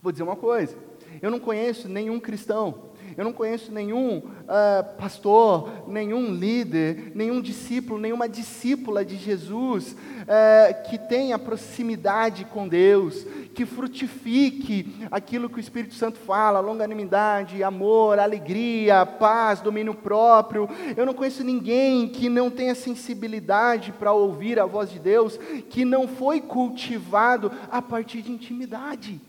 Vou 0.01 0.11
dizer 0.11 0.23
uma 0.23 0.35
coisa: 0.35 0.77
eu 1.21 1.31
não 1.31 1.39
conheço 1.39 1.87
nenhum 1.87 2.19
cristão 2.19 2.89
eu 3.19 3.25
não 3.25 3.33
conheço 3.33 3.69
nenhum 3.69 4.19
uh, 4.19 4.95
pastor, 4.97 5.69
nenhum 5.89 6.33
líder, 6.33 7.11
nenhum 7.13 7.41
discípulo, 7.41 7.99
nenhuma 7.99 8.29
discípula 8.29 9.03
de 9.03 9.17
Jesus 9.17 9.91
uh, 9.91 10.89
que 10.89 10.97
tenha 10.97 11.37
proximidade 11.37 12.45
com 12.45 12.65
Deus, 12.65 13.25
que 13.53 13.65
frutifique 13.65 15.05
aquilo 15.11 15.49
que 15.49 15.57
o 15.57 15.59
Espírito 15.59 15.95
Santo 15.95 16.17
fala: 16.17 16.61
longanimidade, 16.61 17.61
amor, 17.61 18.19
alegria, 18.19 19.05
paz, 19.05 19.59
domínio 19.59 19.93
próprio. 19.93 20.69
Eu 20.95 21.05
não 21.05 21.13
conheço 21.13 21.43
ninguém 21.43 22.07
que 22.07 22.29
não 22.29 22.49
tenha 22.49 22.73
sensibilidade 22.73 23.91
para 23.91 24.13
ouvir 24.13 24.61
a 24.61 24.65
voz 24.65 24.89
de 24.89 24.99
Deus, 24.99 25.37
que 25.69 25.83
não 25.83 26.07
foi 26.07 26.39
cultivado 26.39 27.51
a 27.69 27.81
partir 27.81 28.21
de 28.21 28.31
intimidade. 28.31 29.19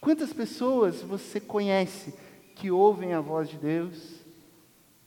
Quantas 0.00 0.32
pessoas 0.32 1.02
você 1.02 1.40
conhece 1.40 2.14
que 2.54 2.70
ouvem 2.70 3.14
a 3.14 3.20
voz 3.20 3.48
de 3.48 3.56
Deus, 3.56 4.24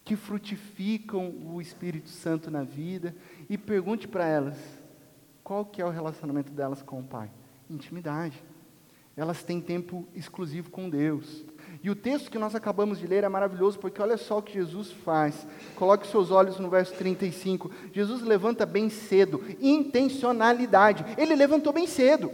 que 0.03 0.15
frutificam 0.15 1.33
o 1.45 1.62
Espírito 1.62 2.10
Santo 2.10 2.51
na 2.51 2.63
vida, 2.63 3.15
e 3.50 3.57
pergunte 3.57 4.07
para 4.07 4.27
elas 4.27 4.57
qual 5.43 5.65
que 5.65 5.81
é 5.81 5.86
o 5.86 5.89
relacionamento 5.89 6.51
delas 6.51 6.81
com 6.81 7.00
o 7.00 7.03
Pai. 7.03 7.29
Intimidade. 7.69 8.41
Elas 9.15 9.43
têm 9.43 9.60
tempo 9.60 10.07
exclusivo 10.15 10.69
com 10.69 10.89
Deus. 10.89 11.45
E 11.83 11.89
o 11.89 11.95
texto 11.95 12.31
que 12.31 12.39
nós 12.39 12.55
acabamos 12.55 13.00
de 13.00 13.07
ler 13.07 13.24
é 13.24 13.29
maravilhoso, 13.29 13.77
porque 13.79 14.01
olha 14.01 14.17
só 14.17 14.38
o 14.38 14.41
que 14.41 14.53
Jesus 14.53 14.91
faz. 14.91 15.45
Coloque 15.75 16.07
seus 16.07 16.31
olhos 16.31 16.60
no 16.60 16.69
verso 16.69 16.93
35. 16.95 17.69
Jesus 17.91 18.21
levanta 18.21 18.65
bem 18.65 18.89
cedo, 18.89 19.43
intencionalidade. 19.60 21.05
Ele 21.17 21.36
levantou 21.36 21.74
bem 21.74 21.88
cedo. 21.88 22.31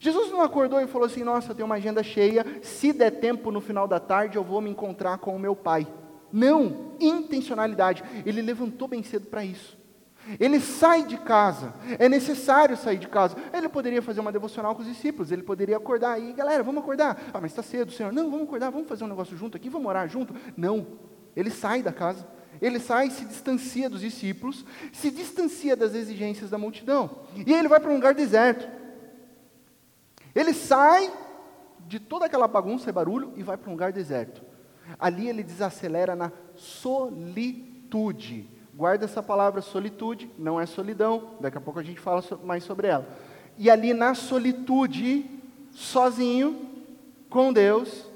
Jesus 0.00 0.30
não 0.30 0.42
acordou 0.42 0.80
e 0.80 0.86
falou 0.86 1.06
assim: 1.06 1.22
Nossa, 1.22 1.50
eu 1.50 1.54
tenho 1.54 1.66
uma 1.66 1.76
agenda 1.76 2.02
cheia, 2.02 2.44
se 2.62 2.92
der 2.92 3.10
tempo 3.10 3.50
no 3.50 3.60
final 3.60 3.88
da 3.88 4.00
tarde 4.00 4.36
eu 4.36 4.44
vou 4.44 4.60
me 4.60 4.70
encontrar 4.70 5.18
com 5.18 5.34
o 5.34 5.38
meu 5.38 5.56
pai. 5.56 5.86
Não, 6.32 6.92
intencionalidade. 7.00 8.04
Ele 8.24 8.42
levantou 8.42 8.86
bem 8.86 9.02
cedo 9.02 9.26
para 9.26 9.44
isso. 9.44 9.78
Ele 10.38 10.60
sai 10.60 11.06
de 11.06 11.16
casa, 11.16 11.72
é 11.98 12.08
necessário 12.08 12.76
sair 12.76 12.98
de 12.98 13.08
casa. 13.08 13.36
Ele 13.52 13.68
poderia 13.68 14.02
fazer 14.02 14.20
uma 14.20 14.32
devocional 14.32 14.74
com 14.74 14.82
os 14.82 14.88
discípulos, 14.88 15.32
ele 15.32 15.42
poderia 15.42 15.76
acordar 15.76 16.12
aí, 16.12 16.32
galera, 16.34 16.62
vamos 16.62 16.82
acordar. 16.82 17.30
Ah, 17.32 17.40
mas 17.40 17.52
está 17.52 17.62
cedo, 17.62 17.92
Senhor. 17.92 18.12
Não, 18.12 18.30
vamos 18.30 18.46
acordar, 18.46 18.70
vamos 18.70 18.88
fazer 18.88 19.04
um 19.04 19.08
negócio 19.08 19.36
junto 19.36 19.56
aqui, 19.56 19.70
vamos 19.70 19.88
orar 19.88 20.06
junto. 20.08 20.34
Não, 20.54 20.86
ele 21.34 21.50
sai 21.50 21.82
da 21.82 21.92
casa, 21.92 22.26
ele 22.60 22.78
sai, 22.78 23.08
se 23.10 23.24
distancia 23.24 23.88
dos 23.88 24.00
discípulos, 24.00 24.66
se 24.92 25.10
distancia 25.10 25.74
das 25.74 25.94
exigências 25.94 26.50
da 26.50 26.58
multidão. 26.58 27.22
E 27.46 27.52
ele 27.52 27.68
vai 27.68 27.80
para 27.80 27.90
um 27.90 27.94
lugar 27.94 28.14
deserto. 28.14 28.77
Ele 30.34 30.52
sai 30.52 31.12
de 31.86 31.98
toda 31.98 32.26
aquela 32.26 32.46
bagunça 32.46 32.90
e 32.90 32.92
barulho 32.92 33.32
e 33.36 33.42
vai 33.42 33.56
para 33.56 33.68
um 33.68 33.72
lugar 33.72 33.92
deserto. 33.92 34.42
Ali 34.98 35.28
ele 35.28 35.42
desacelera 35.42 36.14
na 36.14 36.32
solitude. 36.54 38.48
Guarda 38.74 39.04
essa 39.04 39.22
palavra 39.22 39.60
solitude, 39.60 40.30
não 40.38 40.60
é 40.60 40.66
solidão, 40.66 41.36
daqui 41.40 41.58
a 41.58 41.60
pouco 41.60 41.80
a 41.80 41.82
gente 41.82 41.98
fala 41.98 42.22
mais 42.44 42.62
sobre 42.62 42.86
ela. 42.86 43.08
E 43.56 43.68
ali 43.68 43.92
na 43.92 44.14
solitude, 44.14 45.28
sozinho, 45.72 46.68
com 47.28 47.52
Deus, 47.52 48.08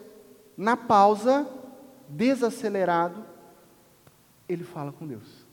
na 0.57 0.77
pausa, 0.77 1.49
desacelerado, 2.09 3.25
ele 4.49 4.65
fala 4.65 4.93
com 4.93 5.07
Deus. 5.07 5.47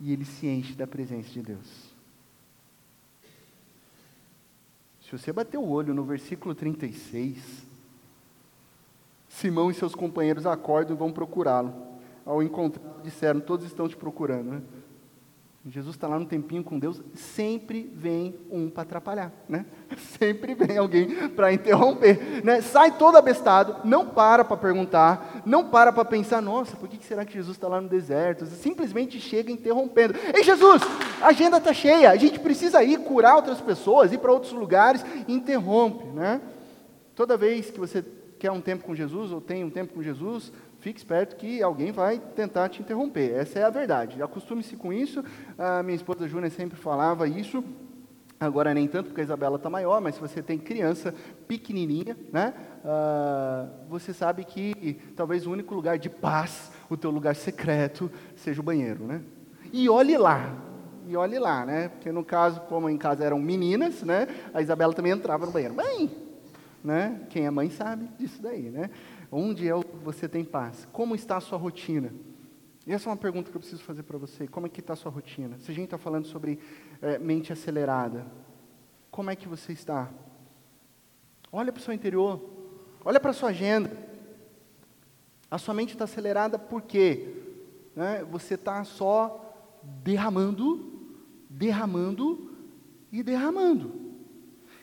E 0.00 0.12
ele 0.12 0.24
se 0.24 0.46
enche 0.46 0.74
da 0.74 0.86
presença 0.86 1.30
de 1.30 1.42
Deus. 1.42 1.83
Se 5.14 5.18
você 5.26 5.32
bater 5.32 5.58
o 5.58 5.68
olho 5.68 5.94
no 5.94 6.02
versículo 6.02 6.56
36, 6.56 7.64
Simão 9.28 9.70
e 9.70 9.74
seus 9.74 9.94
companheiros 9.94 10.44
acordam 10.44 10.96
e 10.96 10.98
vão 10.98 11.12
procurá-lo. 11.12 11.72
Ao 12.26 12.42
encontrar, 12.42 12.82
disseram: 13.00 13.38
Todos 13.38 13.64
estão 13.64 13.88
te 13.88 13.96
procurando. 13.96 14.50
Né? 14.50 14.62
Jesus 15.66 15.96
está 15.96 16.06
lá 16.06 16.18
no 16.18 16.26
tempinho 16.26 16.62
com 16.62 16.78
Deus, 16.78 17.00
sempre 17.14 17.90
vem 17.94 18.34
um 18.50 18.68
para 18.68 18.82
atrapalhar, 18.82 19.32
né? 19.48 19.64
Sempre 20.18 20.54
vem 20.54 20.76
alguém 20.76 21.30
para 21.30 21.54
interromper, 21.54 22.44
né? 22.44 22.60
Sai 22.60 22.98
todo 22.98 23.16
abestado, 23.16 23.76
não 23.82 24.06
para 24.06 24.44
para 24.44 24.58
perguntar, 24.58 25.42
não 25.46 25.70
para 25.70 25.90
para 25.90 26.04
pensar, 26.04 26.42
nossa, 26.42 26.76
por 26.76 26.86
que 26.86 27.02
será 27.02 27.24
que 27.24 27.32
Jesus 27.32 27.56
está 27.56 27.66
lá 27.66 27.80
no 27.80 27.88
deserto? 27.88 28.44
Simplesmente 28.44 29.18
chega 29.18 29.50
interrompendo. 29.50 30.14
Ei, 30.34 30.44
Jesus, 30.44 30.82
a 31.22 31.28
agenda 31.28 31.56
está 31.56 31.72
cheia, 31.72 32.10
a 32.10 32.16
gente 32.16 32.38
precisa 32.38 32.84
ir 32.84 32.98
curar 32.98 33.36
outras 33.36 33.60
pessoas, 33.60 34.12
ir 34.12 34.18
para 34.18 34.32
outros 34.32 34.52
lugares, 34.52 35.02
interrompe, 35.26 36.04
né? 36.08 36.42
Toda 37.14 37.38
vez 37.38 37.70
que 37.70 37.80
você 37.80 38.04
quer 38.38 38.50
um 38.50 38.60
tempo 38.60 38.84
com 38.84 38.94
Jesus 38.94 39.32
ou 39.32 39.40
tem 39.40 39.64
um 39.64 39.70
tempo 39.70 39.94
com 39.94 40.02
Jesus, 40.02 40.52
fique 40.84 41.00
esperto 41.00 41.36
que 41.36 41.62
alguém 41.62 41.90
vai 41.90 42.18
tentar 42.18 42.68
te 42.68 42.82
interromper. 42.82 43.32
Essa 43.32 43.58
é 43.60 43.64
a 43.64 43.70
verdade. 43.70 44.22
Acostume-se 44.22 44.76
com 44.76 44.92
isso. 44.92 45.24
A 45.56 45.82
minha 45.82 45.96
esposa 45.96 46.28
Júnia 46.28 46.50
sempre 46.50 46.78
falava 46.78 47.26
isso. 47.26 47.64
Agora 48.38 48.74
nem 48.74 48.86
tanto, 48.86 49.06
porque 49.06 49.22
a 49.22 49.24
Isabela 49.24 49.56
está 49.56 49.70
maior, 49.70 50.02
mas 50.02 50.16
se 50.16 50.20
você 50.20 50.42
tem 50.42 50.58
criança 50.58 51.14
pequenininha, 51.48 52.14
né, 52.30 52.52
uh, 52.84 53.88
você 53.88 54.12
sabe 54.12 54.44
que 54.44 55.00
talvez 55.16 55.46
o 55.46 55.52
único 55.52 55.74
lugar 55.74 55.98
de 55.98 56.10
paz, 56.10 56.70
o 56.90 56.98
teu 56.98 57.10
lugar 57.10 57.34
secreto, 57.34 58.10
seja 58.36 58.60
o 58.60 58.64
banheiro, 58.64 59.04
né? 59.04 59.22
E 59.72 59.88
olhe 59.88 60.18
lá, 60.18 60.54
e 61.06 61.16
olhe 61.16 61.38
lá, 61.38 61.64
né? 61.64 61.88
Porque 61.88 62.12
no 62.12 62.22
caso, 62.22 62.60
como 62.62 62.90
em 62.90 62.98
casa 62.98 63.24
eram 63.24 63.38
meninas, 63.38 64.02
né, 64.02 64.26
a 64.52 64.60
Isabela 64.60 64.92
também 64.92 65.12
entrava 65.12 65.46
no 65.46 65.52
banheiro. 65.52 65.74
Mãe, 65.74 66.10
né? 66.84 67.22
Quem 67.30 67.46
é 67.46 67.50
mãe 67.50 67.70
sabe 67.70 68.10
disso 68.18 68.42
daí, 68.42 68.68
né? 68.68 68.90
Onde 69.32 69.66
é 69.66 69.74
você 70.04 70.28
tem 70.28 70.44
paz? 70.44 70.86
Como 70.92 71.14
está 71.14 71.38
a 71.38 71.40
sua 71.40 71.58
rotina? 71.58 72.12
E 72.86 72.92
essa 72.92 73.08
é 73.08 73.10
uma 73.10 73.16
pergunta 73.16 73.50
que 73.50 73.56
eu 73.56 73.60
preciso 73.60 73.82
fazer 73.82 74.02
para 74.02 74.18
você. 74.18 74.46
Como 74.46 74.66
é 74.66 74.68
que 74.68 74.80
está 74.80 74.92
a 74.92 74.96
sua 74.96 75.10
rotina? 75.10 75.58
Se 75.58 75.70
a 75.70 75.74
gente 75.74 75.86
está 75.86 75.98
falando 75.98 76.26
sobre 76.26 76.60
é, 77.00 77.18
mente 77.18 77.52
acelerada, 77.52 78.26
como 79.10 79.30
é 79.30 79.36
que 79.36 79.48
você 79.48 79.72
está? 79.72 80.10
Olha 81.50 81.72
para 81.72 81.80
o 81.80 81.82
seu 81.82 81.94
interior. 81.94 82.50
Olha 83.04 83.18
para 83.18 83.30
a 83.30 83.34
sua 83.34 83.48
agenda. 83.48 83.90
A 85.50 85.56
sua 85.56 85.72
mente 85.72 85.92
está 85.92 86.04
acelerada 86.04 86.58
por 86.58 86.82
quê? 86.82 87.42
Né? 87.96 88.24
Você 88.30 88.54
está 88.54 88.84
só 88.84 89.40
derramando, 90.02 91.16
derramando 91.48 92.50
e 93.10 93.22
derramando. 93.22 93.94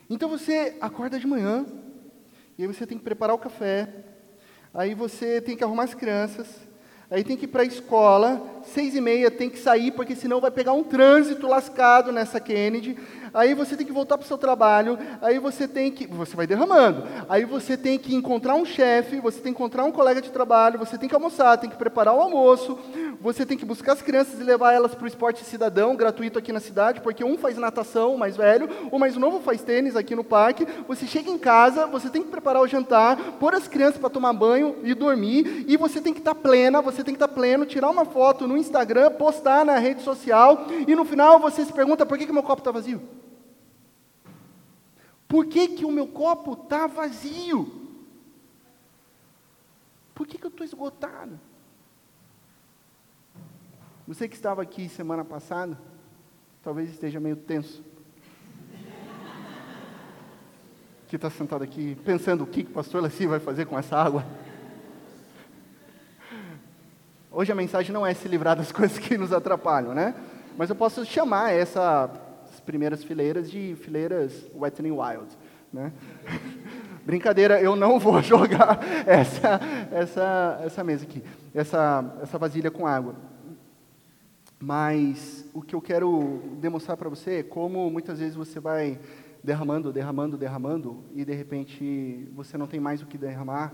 Então 0.09 0.29
você 0.29 0.77
acorda 0.81 1.19
de 1.19 1.27
manhã, 1.27 1.65
e 2.57 2.63
aí 2.63 2.67
você 2.67 2.85
tem 2.85 2.97
que 2.97 3.03
preparar 3.03 3.35
o 3.35 3.39
café, 3.39 4.10
aí 4.73 4.93
você 4.93 5.41
tem 5.41 5.55
que 5.55 5.63
arrumar 5.63 5.83
as 5.83 5.93
crianças, 5.93 6.47
aí 7.09 7.23
tem 7.23 7.35
que 7.35 7.45
ir 7.45 7.49
para 7.49 7.63
a 7.63 7.65
escola, 7.65 8.60
seis 8.65 8.95
e 8.95 9.01
meia 9.01 9.29
tem 9.31 9.49
que 9.49 9.59
sair, 9.59 9.91
porque 9.91 10.15
senão 10.15 10.39
vai 10.39 10.51
pegar 10.51 10.73
um 10.73 10.83
trânsito 10.83 11.47
lascado 11.47 12.11
nessa 12.11 12.39
Kennedy, 12.39 12.97
aí 13.33 13.53
você 13.53 13.75
tem 13.75 13.85
que 13.85 13.93
voltar 13.93 14.17
para 14.17 14.25
o 14.25 14.27
seu 14.27 14.37
trabalho, 14.37 14.97
aí 15.21 15.39
você 15.39 15.67
tem 15.67 15.91
que, 15.91 16.05
você 16.07 16.35
vai 16.35 16.45
derramando, 16.45 17.03
aí 17.29 17.45
você 17.45 17.77
tem 17.77 17.97
que 17.97 18.15
encontrar 18.15 18.55
um 18.55 18.65
chefe, 18.65 19.19
você 19.19 19.39
tem 19.39 19.53
que 19.53 19.59
encontrar 19.59 19.83
um 19.85 19.91
colega 19.91 20.21
de 20.21 20.31
trabalho, 20.31 20.79
você 20.79 20.97
tem 20.97 21.07
que 21.07 21.15
almoçar, 21.15 21.57
tem 21.57 21.69
que 21.69 21.77
preparar 21.77 22.13
o 22.15 22.21
almoço, 22.21 22.77
você 23.19 23.45
tem 23.45 23.57
que 23.57 23.65
buscar 23.65 23.93
as 23.93 24.01
crianças 24.01 24.39
e 24.39 24.43
levar 24.43 24.73
elas 24.73 24.95
para 24.95 25.05
o 25.05 25.07
esporte 25.07 25.45
cidadão, 25.45 25.95
gratuito 25.95 26.39
aqui 26.39 26.51
na 26.51 26.59
cidade, 26.59 27.01
porque 27.01 27.23
um 27.23 27.37
faz 27.37 27.57
natação, 27.57 28.15
o 28.15 28.19
mais 28.19 28.35
velho, 28.35 28.69
o 28.91 28.99
mais 28.99 29.15
novo 29.15 29.39
faz 29.39 29.61
tênis 29.61 29.95
aqui 29.95 30.15
no 30.15 30.23
parque, 30.23 30.67
você 30.87 31.05
chega 31.05 31.29
em 31.29 31.37
casa, 31.37 31.85
você 31.87 32.09
tem 32.09 32.23
que 32.23 32.29
preparar 32.29 32.61
o 32.61 32.67
jantar, 32.67 33.17
pôr 33.39 33.53
as 33.53 33.67
crianças 33.67 33.97
para 33.97 34.09
tomar 34.09 34.33
banho 34.33 34.75
e 34.83 34.93
dormir, 34.93 35.65
e 35.67 35.77
você 35.77 36.01
tem 36.01 36.13
que 36.13 36.19
estar 36.19 36.35
tá 36.35 36.41
plena, 36.41 36.81
você 36.81 37.03
tem 37.03 37.13
que 37.13 37.17
estar 37.17 37.27
tá 37.27 37.33
pleno, 37.33 37.65
tirar 37.65 37.89
uma 37.89 38.05
foto 38.05 38.47
no 38.51 38.57
Instagram, 38.57 39.11
postar 39.11 39.65
na 39.65 39.77
rede 39.77 40.01
social, 40.01 40.67
e 40.87 40.95
no 40.95 41.05
final 41.05 41.39
você 41.39 41.65
se 41.65 41.71
pergunta, 41.71 42.05
por 42.05 42.17
que, 42.17 42.25
que 42.25 42.33
meu 42.33 42.43
copo 42.43 42.61
está 42.61 42.71
vazio? 42.71 43.01
Por 45.27 45.45
que, 45.45 45.69
que 45.69 45.85
o 45.85 45.91
meu 45.91 46.07
copo 46.07 46.53
está 46.53 46.87
vazio? 46.87 47.81
Por 50.13 50.27
que, 50.27 50.37
que 50.37 50.45
eu 50.45 50.49
estou 50.49 50.65
esgotado? 50.65 51.39
Você 54.05 54.27
que 54.27 54.35
estava 54.35 54.61
aqui 54.61 54.89
semana 54.89 55.23
passada, 55.23 55.79
talvez 56.61 56.89
esteja 56.89 57.19
meio 57.19 57.37
tenso. 57.37 57.81
Que 61.07 61.15
está 61.15 61.29
sentado 61.29 61.63
aqui 61.63 61.95
pensando 62.03 62.43
o 62.43 62.47
que, 62.47 62.63
que 62.63 62.71
o 62.71 62.73
pastor 62.73 63.01
Laci 63.01 63.25
vai 63.25 63.39
fazer 63.39 63.65
com 63.65 63.79
essa 63.79 63.97
água. 63.97 64.25
Hoje 67.33 67.49
a 67.49 67.55
mensagem 67.55 67.93
não 67.93 68.05
é 68.05 68.13
se 68.13 68.27
livrar 68.27 68.57
das 68.57 68.73
coisas 68.73 68.99
que 68.99 69.17
nos 69.17 69.31
atrapalham, 69.31 69.93
né? 69.93 70.13
Mas 70.57 70.69
eu 70.69 70.75
posso 70.75 71.05
chamar 71.05 71.53
essas 71.53 72.11
primeiras 72.65 73.05
fileiras 73.05 73.49
de 73.49 73.73
fileiras 73.77 74.45
wet 74.53 74.81
and 74.81 74.93
wild, 74.93 75.27
né? 75.71 75.93
Brincadeira, 77.05 77.61
eu 77.61 77.73
não 77.73 77.97
vou 77.97 78.19
jogar 78.21 78.79
essa, 79.07 79.61
essa, 79.93 80.61
essa 80.61 80.83
mesa 80.83 81.05
aqui, 81.05 81.23
essa, 81.55 82.17
essa 82.21 82.37
vasilha 82.37 82.69
com 82.69 82.85
água. 82.85 83.15
Mas 84.59 85.49
o 85.53 85.61
que 85.61 85.73
eu 85.73 85.81
quero 85.81 86.41
demonstrar 86.59 86.97
para 86.97 87.07
você 87.07 87.35
é 87.35 87.43
como 87.43 87.89
muitas 87.89 88.19
vezes 88.19 88.35
você 88.35 88.59
vai 88.59 88.99
derramando, 89.41 89.93
derramando, 89.93 90.37
derramando, 90.37 91.01
e 91.15 91.23
de 91.23 91.33
repente 91.33 92.29
você 92.35 92.57
não 92.57 92.67
tem 92.67 92.81
mais 92.81 93.01
o 93.01 93.05
que 93.05 93.17
derramar, 93.17 93.73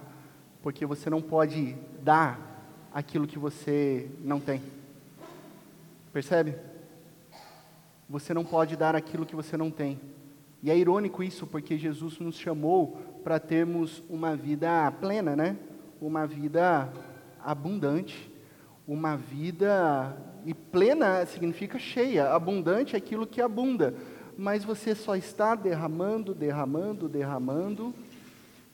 porque 0.62 0.86
você 0.86 1.10
não 1.10 1.24
pode 1.24 1.76
dar 2.04 2.57
aquilo 2.98 3.28
que 3.28 3.38
você 3.38 4.10
não 4.24 4.40
tem. 4.40 4.60
Percebe? 6.12 6.56
Você 8.10 8.34
não 8.34 8.44
pode 8.44 8.76
dar 8.76 8.96
aquilo 8.96 9.24
que 9.24 9.36
você 9.36 9.56
não 9.56 9.70
tem. 9.70 10.02
E 10.64 10.72
é 10.72 10.76
irônico 10.76 11.22
isso, 11.22 11.46
porque 11.46 11.78
Jesus 11.78 12.18
nos 12.18 12.40
chamou 12.40 12.98
para 13.24 13.40
termos 13.40 14.02
uma 14.10 14.36
vida 14.36 14.92
plena, 15.00 15.36
né? 15.36 15.56
Uma 16.02 16.26
vida 16.26 16.92
abundante, 17.40 18.34
uma 18.88 19.16
vida 19.16 20.18
e 20.44 20.56
plena 20.56 21.24
significa 21.28 21.78
cheia, 21.78 22.32
abundante 22.32 22.96
é 22.96 22.98
aquilo 22.98 23.28
que 23.28 23.44
abunda. 23.44 23.94
Mas 24.36 24.64
você 24.64 24.96
só 24.96 25.16
está 25.16 25.54
derramando, 25.54 26.34
derramando, 26.34 27.08
derramando 27.08 27.94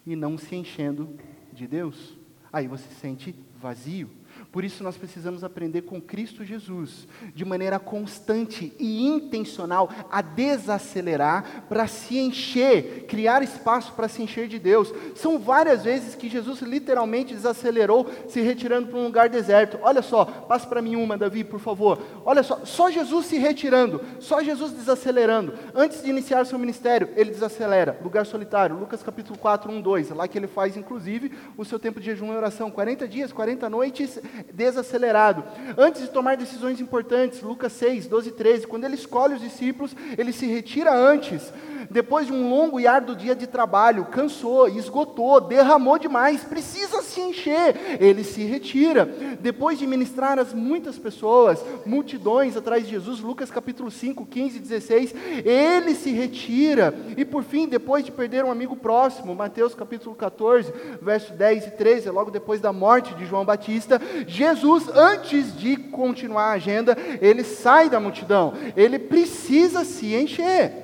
e 0.05 0.15
não 0.15 0.37
se 0.37 0.55
enchendo 0.55 1.09
de 1.51 1.67
Deus. 1.67 2.17
Aí 2.53 2.69
você 2.69 2.87
se 2.87 2.95
sente 3.01 3.35
vazio. 3.63 4.09
Por 4.53 4.63
isso 4.63 4.83
nós 4.83 4.95
precisamos 4.95 5.43
aprender 5.43 5.81
com 5.81 5.99
Cristo 5.99 6.45
Jesus, 6.45 7.07
de 7.33 7.43
maneira 7.43 7.79
constante 7.79 8.71
e 8.77 9.03
intencional, 9.03 9.89
a 10.11 10.21
desacelerar 10.21 11.65
para 11.67 11.87
se 11.87 12.19
encher, 12.19 13.07
criar 13.07 13.41
espaço 13.41 13.93
para 13.93 14.07
se 14.07 14.21
encher 14.21 14.47
de 14.47 14.59
Deus. 14.59 14.93
São 15.15 15.39
várias 15.39 15.83
vezes 15.83 16.13
que 16.13 16.29
Jesus 16.29 16.61
literalmente 16.61 17.33
desacelerou, 17.33 18.07
se 18.29 18.41
retirando 18.41 18.89
para 18.89 18.99
um 18.99 19.05
lugar 19.05 19.27
deserto. 19.27 19.79
Olha 19.81 20.03
só, 20.03 20.23
passa 20.23 20.67
para 20.67 20.83
mim 20.83 20.97
uma, 20.97 21.17
Davi, 21.17 21.43
por 21.43 21.59
favor. 21.59 21.99
Olha 22.23 22.43
só, 22.43 22.63
só 22.63 22.91
Jesus 22.91 23.25
se 23.25 23.39
retirando, 23.39 24.01
só 24.19 24.43
Jesus 24.43 24.71
desacelerando. 24.71 25.55
Antes 25.73 26.03
de 26.03 26.11
iniciar 26.11 26.45
seu 26.45 26.59
ministério, 26.59 27.09
ele 27.15 27.31
desacelera. 27.31 27.99
Lugar 28.03 28.23
solitário, 28.23 28.77
Lucas 28.77 29.01
capítulo 29.01 29.35
4, 29.39 29.71
1, 29.71 29.81
2. 29.81 30.09
Lá 30.11 30.27
que 30.27 30.37
ele 30.37 30.45
faz, 30.45 30.77
inclusive, 30.77 31.31
o 31.57 31.65
seu 31.65 31.79
tempo 31.79 31.99
de 31.99 32.05
jejum 32.05 32.31
e 32.31 32.37
oração. 32.37 32.69
40 32.69 33.07
dias, 33.07 33.33
40 33.33 33.67
noites 33.67 34.21
desacelerado. 34.51 35.43
Antes 35.77 36.01
de 36.01 36.09
tomar 36.09 36.35
decisões 36.37 36.79
importantes, 36.79 37.41
Lucas 37.41 37.73
6, 37.73 38.07
12 38.07 38.29
e 38.29 38.31
13, 38.31 38.67
quando 38.67 38.85
ele 38.85 38.95
escolhe 38.95 39.35
os 39.35 39.41
discípulos, 39.41 39.95
ele 40.17 40.33
se 40.33 40.45
retira 40.45 40.93
antes. 40.93 41.53
Depois 41.89 42.27
de 42.27 42.33
um 42.33 42.49
longo 42.49 42.79
e 42.79 42.87
árduo 42.87 43.15
dia 43.15 43.35
de 43.35 43.47
trabalho, 43.47 44.05
cansou, 44.05 44.67
esgotou, 44.67 45.41
derramou 45.41 45.97
demais, 45.97 46.43
precisa 46.43 47.01
se 47.01 47.21
encher. 47.21 47.97
Ele 47.99 48.23
se 48.23 48.43
retira. 48.43 49.05
Depois 49.39 49.77
de 49.77 49.87
ministrar 49.87 50.39
as 50.39 50.53
muitas 50.53 50.97
pessoas, 50.97 51.63
multidões 51.85 52.55
atrás 52.55 52.85
de 52.85 52.91
Jesus, 52.91 53.19
Lucas 53.19 53.51
capítulo 53.51 53.89
5, 53.91 54.25
15 54.25 54.57
e 54.57 54.59
16, 54.59 55.15
ele 55.45 55.95
se 55.95 56.11
retira. 56.11 56.93
E 57.17 57.25
por 57.25 57.43
fim, 57.43 57.67
depois 57.67 58.03
de 58.03 58.11
perder 58.11 58.43
um 58.43 58.51
amigo 58.51 58.75
próximo, 58.75 59.35
Mateus 59.35 59.75
capítulo 59.75 60.15
14, 60.15 60.73
verso 61.01 61.33
10 61.33 61.67
e 61.67 61.71
13, 61.71 62.09
logo 62.09 62.31
depois 62.31 62.61
da 62.61 62.73
morte 62.73 63.13
de 63.15 63.25
João 63.25 63.45
Batista, 63.45 64.01
Jesus, 64.27 64.87
antes 64.89 65.55
de 65.57 65.75
continuar 65.77 66.45
a 66.45 66.53
agenda, 66.53 66.97
ele 67.21 67.43
sai 67.43 67.89
da 67.89 67.99
multidão. 67.99 68.53
Ele 68.75 68.99
precisa 68.99 69.83
se 69.83 70.15
encher. 70.15 70.82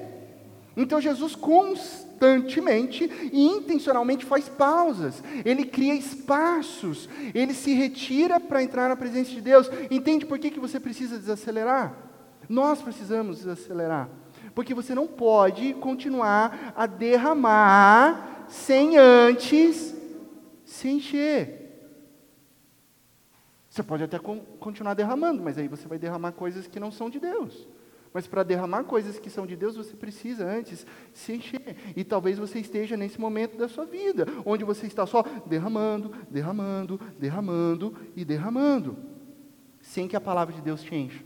Então 0.81 1.01
Jesus 1.01 1.35
constantemente 1.35 3.03
e 3.33 3.45
intencionalmente 3.45 4.25
faz 4.25 4.47
pausas, 4.47 5.21
ele 5.43 5.65
cria 5.65 5.93
espaços, 5.93 7.09
ele 7.33 7.53
se 7.53 7.73
retira 7.73 8.39
para 8.39 8.63
entrar 8.63 8.87
na 8.87 8.95
presença 8.95 9.29
de 9.29 9.41
Deus. 9.41 9.69
Entende 9.91 10.25
por 10.25 10.39
que, 10.39 10.49
que 10.49 10.59
você 10.59 10.79
precisa 10.79 11.17
desacelerar? 11.17 11.97
Nós 12.47 12.81
precisamos 12.81 13.39
desacelerar, 13.39 14.09
porque 14.55 14.73
você 14.73 14.95
não 14.95 15.05
pode 15.05 15.73
continuar 15.73 16.73
a 16.73 16.85
derramar 16.85 18.45
sem 18.47 18.97
antes 18.97 19.93
se 20.63 20.87
encher. 20.87 21.59
Você 23.69 23.83
pode 23.83 24.05
até 24.05 24.17
continuar 24.17 24.93
derramando, 24.93 25.43
mas 25.43 25.57
aí 25.57 25.67
você 25.67 25.89
vai 25.89 25.99
derramar 25.99 26.31
coisas 26.31 26.67
que 26.67 26.79
não 26.79 26.89
são 26.89 27.09
de 27.09 27.19
Deus. 27.19 27.67
Mas 28.13 28.25
para 28.25 28.43
derramar 28.43 28.83
coisas 28.85 29.19
que 29.19 29.29
são 29.29 29.45
de 29.45 29.55
Deus, 29.55 29.75
você 29.75 29.95
precisa 29.95 30.45
antes 30.45 30.85
se 31.13 31.33
encher. 31.33 31.75
E 31.95 32.03
talvez 32.03 32.39
você 32.39 32.59
esteja 32.59 32.97
nesse 32.97 33.19
momento 33.19 33.57
da 33.57 33.67
sua 33.67 33.85
vida, 33.85 34.25
onde 34.45 34.63
você 34.63 34.87
está 34.87 35.05
só 35.05 35.23
derramando, 35.45 36.11
derramando, 36.29 36.99
derramando 37.19 37.95
e 38.15 38.25
derramando, 38.25 38.97
sem 39.81 40.07
que 40.07 40.15
a 40.15 40.21
palavra 40.21 40.53
de 40.53 40.61
Deus 40.61 40.81
te 40.81 40.95
encha, 40.95 41.23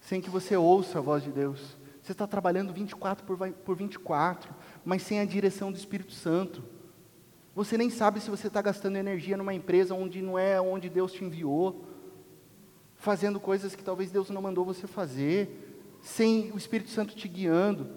sem 0.00 0.20
que 0.20 0.30
você 0.30 0.56
ouça 0.56 0.98
a 0.98 1.02
voz 1.02 1.22
de 1.22 1.30
Deus. 1.30 1.76
Você 2.02 2.12
está 2.12 2.26
trabalhando 2.26 2.72
24 2.72 3.24
por 3.64 3.76
24, 3.76 4.52
mas 4.84 5.02
sem 5.02 5.20
a 5.20 5.24
direção 5.24 5.70
do 5.70 5.76
Espírito 5.76 6.12
Santo. 6.12 6.64
Você 7.54 7.76
nem 7.76 7.90
sabe 7.90 8.18
se 8.18 8.30
você 8.30 8.46
está 8.46 8.62
gastando 8.62 8.96
energia 8.96 9.36
numa 9.36 9.52
empresa 9.52 9.94
onde 9.94 10.22
não 10.22 10.38
é 10.38 10.58
onde 10.58 10.88
Deus 10.88 11.12
te 11.12 11.22
enviou 11.24 11.91
fazendo 13.02 13.40
coisas 13.40 13.74
que 13.74 13.82
talvez 13.82 14.12
Deus 14.12 14.30
não 14.30 14.40
mandou 14.40 14.64
você 14.64 14.86
fazer, 14.86 15.98
sem 16.00 16.52
o 16.52 16.56
Espírito 16.56 16.88
Santo 16.88 17.16
te 17.16 17.26
guiando. 17.26 17.88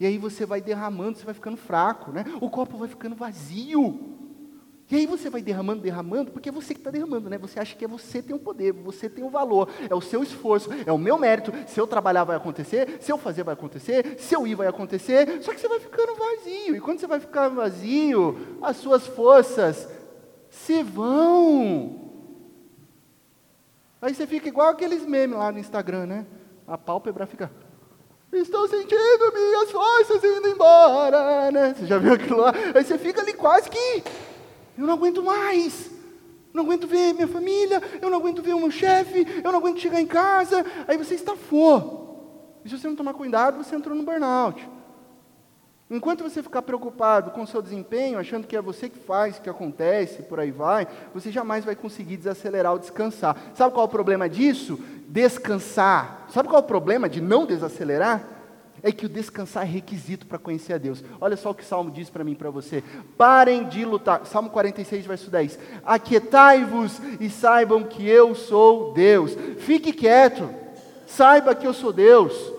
E 0.00 0.06
aí 0.06 0.16
você 0.16 0.46
vai 0.46 0.58
derramando, 0.62 1.18
você 1.18 1.24
vai 1.24 1.34
ficando 1.34 1.58
fraco, 1.58 2.10
né? 2.10 2.24
O 2.40 2.48
copo 2.48 2.78
vai 2.78 2.88
ficando 2.88 3.14
vazio. 3.14 4.16
E 4.90 4.96
aí 4.96 5.06
você 5.06 5.28
vai 5.28 5.42
derramando, 5.42 5.82
derramando, 5.82 6.30
porque 6.30 6.48
é 6.48 6.52
você 6.52 6.72
que 6.72 6.80
está 6.80 6.90
derramando, 6.90 7.28
né? 7.28 7.36
Você 7.36 7.60
acha 7.60 7.76
que 7.76 7.84
é 7.84 7.88
você 7.88 8.22
tem 8.22 8.34
o 8.34 8.38
poder, 8.38 8.72
você 8.72 9.06
tem 9.06 9.22
o 9.22 9.28
valor, 9.28 9.68
é 9.88 9.94
o 9.94 10.00
seu 10.00 10.22
esforço, 10.22 10.70
é 10.86 10.92
o 10.92 10.98
meu 10.98 11.18
mérito. 11.18 11.52
Se 11.66 11.78
eu 11.78 11.86
trabalhar 11.86 12.24
vai 12.24 12.36
acontecer, 12.36 12.96
se 13.00 13.12
eu 13.12 13.18
fazer 13.18 13.42
vai 13.42 13.52
acontecer, 13.52 14.16
se 14.18 14.34
eu 14.34 14.46
ir 14.46 14.54
vai 14.54 14.66
acontecer. 14.66 15.42
Só 15.42 15.52
que 15.52 15.60
você 15.60 15.68
vai 15.68 15.78
ficando 15.78 16.14
vazio. 16.14 16.74
E 16.74 16.80
quando 16.80 17.00
você 17.00 17.06
vai 17.06 17.20
ficar 17.20 17.48
vazio, 17.48 18.58
as 18.62 18.78
suas 18.78 19.06
forças 19.06 19.86
se 20.48 20.82
vão. 20.82 22.03
Aí 24.04 24.14
você 24.14 24.26
fica 24.26 24.46
igual 24.48 24.68
aqueles 24.68 25.06
memes 25.06 25.38
lá 25.38 25.50
no 25.50 25.58
Instagram, 25.58 26.04
né? 26.04 26.26
A 26.66 26.76
pálpebra 26.76 27.26
fica. 27.26 27.50
Estou 28.30 28.68
sentindo 28.68 29.32
minhas 29.32 29.70
forças 29.70 30.22
indo 30.22 30.46
embora, 30.46 31.50
né? 31.50 31.72
Você 31.74 31.86
já 31.86 31.96
viu 31.96 32.12
aquilo 32.12 32.36
lá? 32.36 32.52
Aí 32.74 32.84
você 32.84 32.98
fica 32.98 33.22
ali 33.22 33.32
quase 33.32 33.70
que. 33.70 34.04
Eu 34.76 34.86
não 34.86 34.92
aguento 34.92 35.22
mais. 35.22 35.90
Não 36.52 36.64
aguento 36.64 36.86
ver 36.86 37.14
minha 37.14 37.26
família, 37.26 37.80
eu 38.02 38.10
não 38.10 38.18
aguento 38.18 38.42
ver 38.42 38.52
o 38.52 38.60
meu 38.60 38.70
chefe, 38.70 39.26
eu 39.42 39.50
não 39.50 39.58
aguento 39.58 39.80
chegar 39.80 40.02
em 40.02 40.06
casa. 40.06 40.66
Aí 40.86 40.98
você 40.98 41.14
está 41.14 41.34
for. 41.34 42.60
E 42.62 42.68
se 42.68 42.78
você 42.78 42.86
não 42.86 42.94
tomar 42.94 43.14
cuidado, 43.14 43.56
você 43.56 43.74
entrou 43.74 43.96
no 43.96 44.02
burnout. 44.02 44.68
Enquanto 45.90 46.24
você 46.24 46.42
ficar 46.42 46.62
preocupado 46.62 47.30
com 47.30 47.42
o 47.42 47.46
seu 47.46 47.60
desempenho, 47.60 48.18
achando 48.18 48.46
que 48.46 48.56
é 48.56 48.62
você 48.62 48.88
que 48.88 48.98
faz, 48.98 49.38
que 49.38 49.50
acontece, 49.50 50.22
por 50.22 50.40
aí 50.40 50.50
vai, 50.50 50.88
você 51.12 51.30
jamais 51.30 51.64
vai 51.64 51.76
conseguir 51.76 52.16
desacelerar 52.16 52.72
ou 52.72 52.78
descansar. 52.78 53.36
Sabe 53.54 53.74
qual 53.74 53.84
é 53.84 53.88
o 53.88 53.90
problema 53.90 54.28
disso? 54.28 54.78
Descansar. 55.08 56.26
Sabe 56.30 56.48
qual 56.48 56.62
é 56.62 56.64
o 56.64 56.66
problema 56.66 57.06
de 57.06 57.20
não 57.20 57.44
desacelerar? 57.44 58.24
É 58.82 58.90
que 58.92 59.04
o 59.04 59.08
descansar 59.10 59.64
é 59.64 59.66
requisito 59.66 60.26
para 60.26 60.38
conhecer 60.38 60.72
a 60.72 60.78
Deus. 60.78 61.04
Olha 61.20 61.36
só 61.36 61.50
o 61.50 61.54
que 61.54 61.62
o 61.62 61.66
Salmo 61.66 61.90
diz 61.90 62.08
para 62.08 62.24
mim 62.24 62.32
e 62.32 62.36
para 62.36 62.50
você. 62.50 62.82
Parem 63.16 63.64
de 63.68 63.84
lutar. 63.84 64.24
Salmo 64.24 64.48
46, 64.50 65.06
verso 65.06 65.30
10. 65.30 65.58
Aquietai-vos 65.84 67.00
e 67.20 67.28
saibam 67.28 67.84
que 67.84 68.08
eu 68.08 68.34
sou 68.34 68.94
Deus. 68.94 69.36
Fique 69.58 69.92
quieto. 69.92 70.48
Saiba 71.06 71.54
que 71.54 71.66
eu 71.66 71.74
sou 71.74 71.92
Deus. 71.92 72.53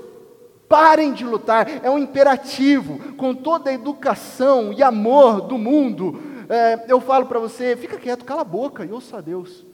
Parem 0.68 1.14
de 1.14 1.24
lutar, 1.24 1.68
é 1.84 1.90
um 1.90 2.00
imperativo, 2.00 3.14
com 3.14 3.36
toda 3.36 3.70
a 3.70 3.74
educação 3.74 4.74
e 4.74 4.82
amor 4.82 5.42
do 5.42 5.58
mundo. 5.58 6.22
É, 6.50 6.86
eu 6.88 7.00
falo 7.00 7.28
para 7.28 7.40
você: 7.40 7.76
fica 7.76 7.98
quieto, 7.98 8.26
cala 8.26 8.42
a 8.42 8.46
boca 8.46 8.86
e 8.86 8.92
ouça 8.92 9.18
a 9.18 9.22
Deus. 9.22 9.66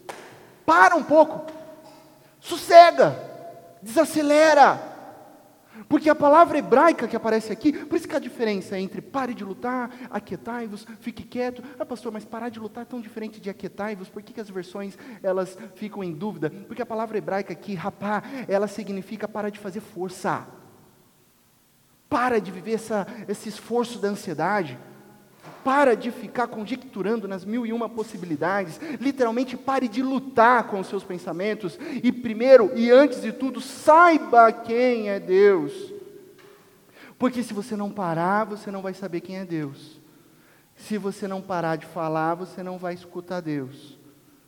Para 0.65 0.95
um 0.95 1.03
pouco, 1.03 1.51
sossega, 2.39 3.17
desacelera. 3.81 4.91
Porque 5.87 6.09
a 6.09 6.15
palavra 6.15 6.57
hebraica 6.57 7.07
que 7.07 7.15
aparece 7.15 7.51
aqui, 7.51 7.73
por 7.73 7.97
isso 7.97 8.07
que 8.07 8.15
a 8.15 8.19
diferença 8.19 8.79
entre 8.79 9.01
pare 9.01 9.33
de 9.33 9.43
lutar, 9.43 9.89
aquietai-vos, 10.09 10.85
fique 10.99 11.23
quieto. 11.23 11.63
Ah, 11.79 11.85
pastor, 11.85 12.11
mas 12.11 12.23
parar 12.23 12.49
de 12.49 12.59
lutar 12.59 12.83
é 12.83 12.85
tão 12.85 13.01
diferente 13.01 13.39
de 13.39 13.49
aquietai-vos, 13.49 14.07
por 14.07 14.21
que, 14.21 14.33
que 14.33 14.41
as 14.41 14.49
versões 14.49 14.97
elas 15.23 15.57
ficam 15.75 16.03
em 16.03 16.13
dúvida? 16.13 16.49
Porque 16.67 16.81
a 16.81 16.85
palavra 16.85 17.17
hebraica 17.17 17.51
aqui, 17.51 17.73
rapá, 17.73 18.21
ela 18.47 18.67
significa 18.67 19.27
para 19.27 19.49
de 19.49 19.59
fazer 19.59 19.81
força. 19.81 20.47
Para 22.11 22.41
de 22.41 22.51
viver 22.51 22.73
essa, 22.73 23.07
esse 23.25 23.47
esforço 23.47 23.97
da 23.97 24.09
ansiedade. 24.09 24.77
Para 25.63 25.95
de 25.95 26.11
ficar 26.11 26.47
conjecturando 26.47 27.25
nas 27.25 27.45
mil 27.45 27.65
e 27.65 27.71
uma 27.71 27.87
possibilidades. 27.87 28.81
Literalmente, 28.99 29.55
pare 29.55 29.87
de 29.87 30.03
lutar 30.03 30.65
com 30.65 30.81
os 30.81 30.87
seus 30.87 31.05
pensamentos. 31.05 31.79
E 32.03 32.11
primeiro 32.11 32.69
e 32.75 32.91
antes 32.91 33.21
de 33.21 33.31
tudo, 33.31 33.61
saiba 33.61 34.51
quem 34.51 35.09
é 35.09 35.21
Deus. 35.21 35.71
Porque 37.17 37.41
se 37.43 37.53
você 37.53 37.77
não 37.77 37.89
parar, 37.89 38.43
você 38.43 38.69
não 38.69 38.81
vai 38.81 38.93
saber 38.93 39.21
quem 39.21 39.37
é 39.37 39.45
Deus. 39.45 40.01
Se 40.75 40.97
você 40.97 41.29
não 41.29 41.41
parar 41.41 41.77
de 41.77 41.85
falar, 41.85 42.35
você 42.35 42.61
não 42.61 42.77
vai 42.77 42.93
escutar 42.93 43.39
Deus. 43.39 43.97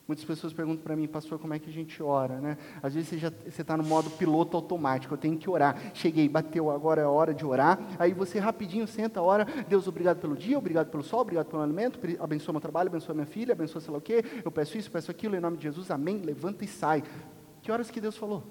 Muitas 0.05 0.25
pessoas 0.25 0.51
perguntam 0.51 0.83
para 0.83 0.97
mim, 0.97 1.07
pastor, 1.07 1.39
como 1.39 1.53
é 1.53 1.59
que 1.59 1.69
a 1.69 1.73
gente 1.73 2.03
ora, 2.03 2.41
né? 2.41 2.57
Às 2.81 2.93
vezes 2.93 3.09
você 3.09 3.17
já 3.17 3.31
está 3.47 3.77
no 3.77 3.85
modo 3.85 4.09
piloto 4.09 4.57
automático, 4.57 5.13
eu 5.13 5.17
tenho 5.17 5.37
que 5.37 5.49
orar. 5.49 5.77
Cheguei, 5.93 6.27
bateu, 6.27 6.69
agora 6.69 7.01
é 7.01 7.05
a 7.05 7.09
hora 7.09 7.33
de 7.33 7.45
orar. 7.45 7.79
Aí 7.97 8.13
você 8.13 8.37
rapidinho 8.37 8.85
senta, 8.85 9.21
ora, 9.21 9.45
Deus, 9.67 9.87
obrigado 9.87 10.19
pelo 10.19 10.35
dia, 10.35 10.57
obrigado 10.57 10.89
pelo 10.89 11.03
sol, 11.03 11.21
obrigado 11.21 11.45
pelo 11.45 11.61
alimento, 11.61 11.99
abençoa 12.19 12.51
meu 12.51 12.59
trabalho, 12.59 12.89
abençoa 12.89 13.15
minha 13.15 13.25
filha, 13.25 13.53
abençoa 13.53 13.79
sei 13.79 13.91
lá 13.91 13.97
o 13.97 14.01
quê. 14.01 14.25
Eu 14.43 14.51
peço 14.51 14.77
isso, 14.77 14.91
peço 14.91 15.09
aquilo, 15.09 15.37
em 15.37 15.39
nome 15.39 15.55
de 15.55 15.63
Jesus, 15.63 15.89
amém. 15.89 16.17
Levanta 16.17 16.65
e 16.65 16.67
sai. 16.67 17.01
Que 17.61 17.71
horas 17.71 17.89
que 17.89 18.01
Deus 18.01 18.17
falou? 18.17 18.43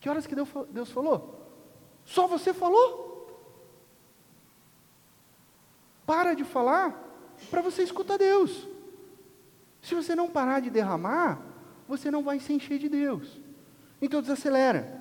Que 0.00 0.08
horas 0.08 0.26
que 0.26 0.34
Deus 0.34 0.90
falou? 0.90 1.52
Só 2.02 2.26
você 2.26 2.54
falou? 2.54 3.28
Para 6.06 6.32
de 6.32 6.44
falar 6.44 7.04
para 7.50 7.60
você 7.60 7.82
escutar 7.82 8.16
Deus. 8.16 8.66
Se 9.80 9.94
você 9.94 10.14
não 10.14 10.28
parar 10.28 10.60
de 10.60 10.70
derramar, 10.70 11.40
você 11.88 12.10
não 12.10 12.22
vai 12.22 12.38
se 12.38 12.52
encher 12.52 12.78
de 12.78 12.88
Deus. 12.88 13.40
Então 14.00 14.20
desacelera. 14.20 14.98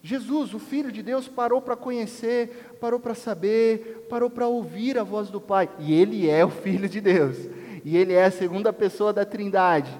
Jesus, 0.00 0.54
o 0.54 0.58
Filho 0.58 0.92
de 0.92 1.02
Deus, 1.02 1.28
parou 1.28 1.60
para 1.60 1.76
conhecer, 1.76 2.76
parou 2.80 3.00
para 3.00 3.14
saber, 3.14 4.06
parou 4.08 4.30
para 4.30 4.46
ouvir 4.46 4.96
a 4.98 5.02
voz 5.02 5.28
do 5.28 5.40
Pai. 5.40 5.68
E 5.78 5.92
Ele 5.92 6.28
é 6.28 6.44
o 6.44 6.50
Filho 6.50 6.88
de 6.88 7.00
Deus. 7.00 7.36
E 7.84 7.96
Ele 7.96 8.12
é 8.12 8.24
a 8.24 8.30
segunda 8.30 8.72
pessoa 8.72 9.12
da 9.12 9.24
Trindade. 9.24 9.90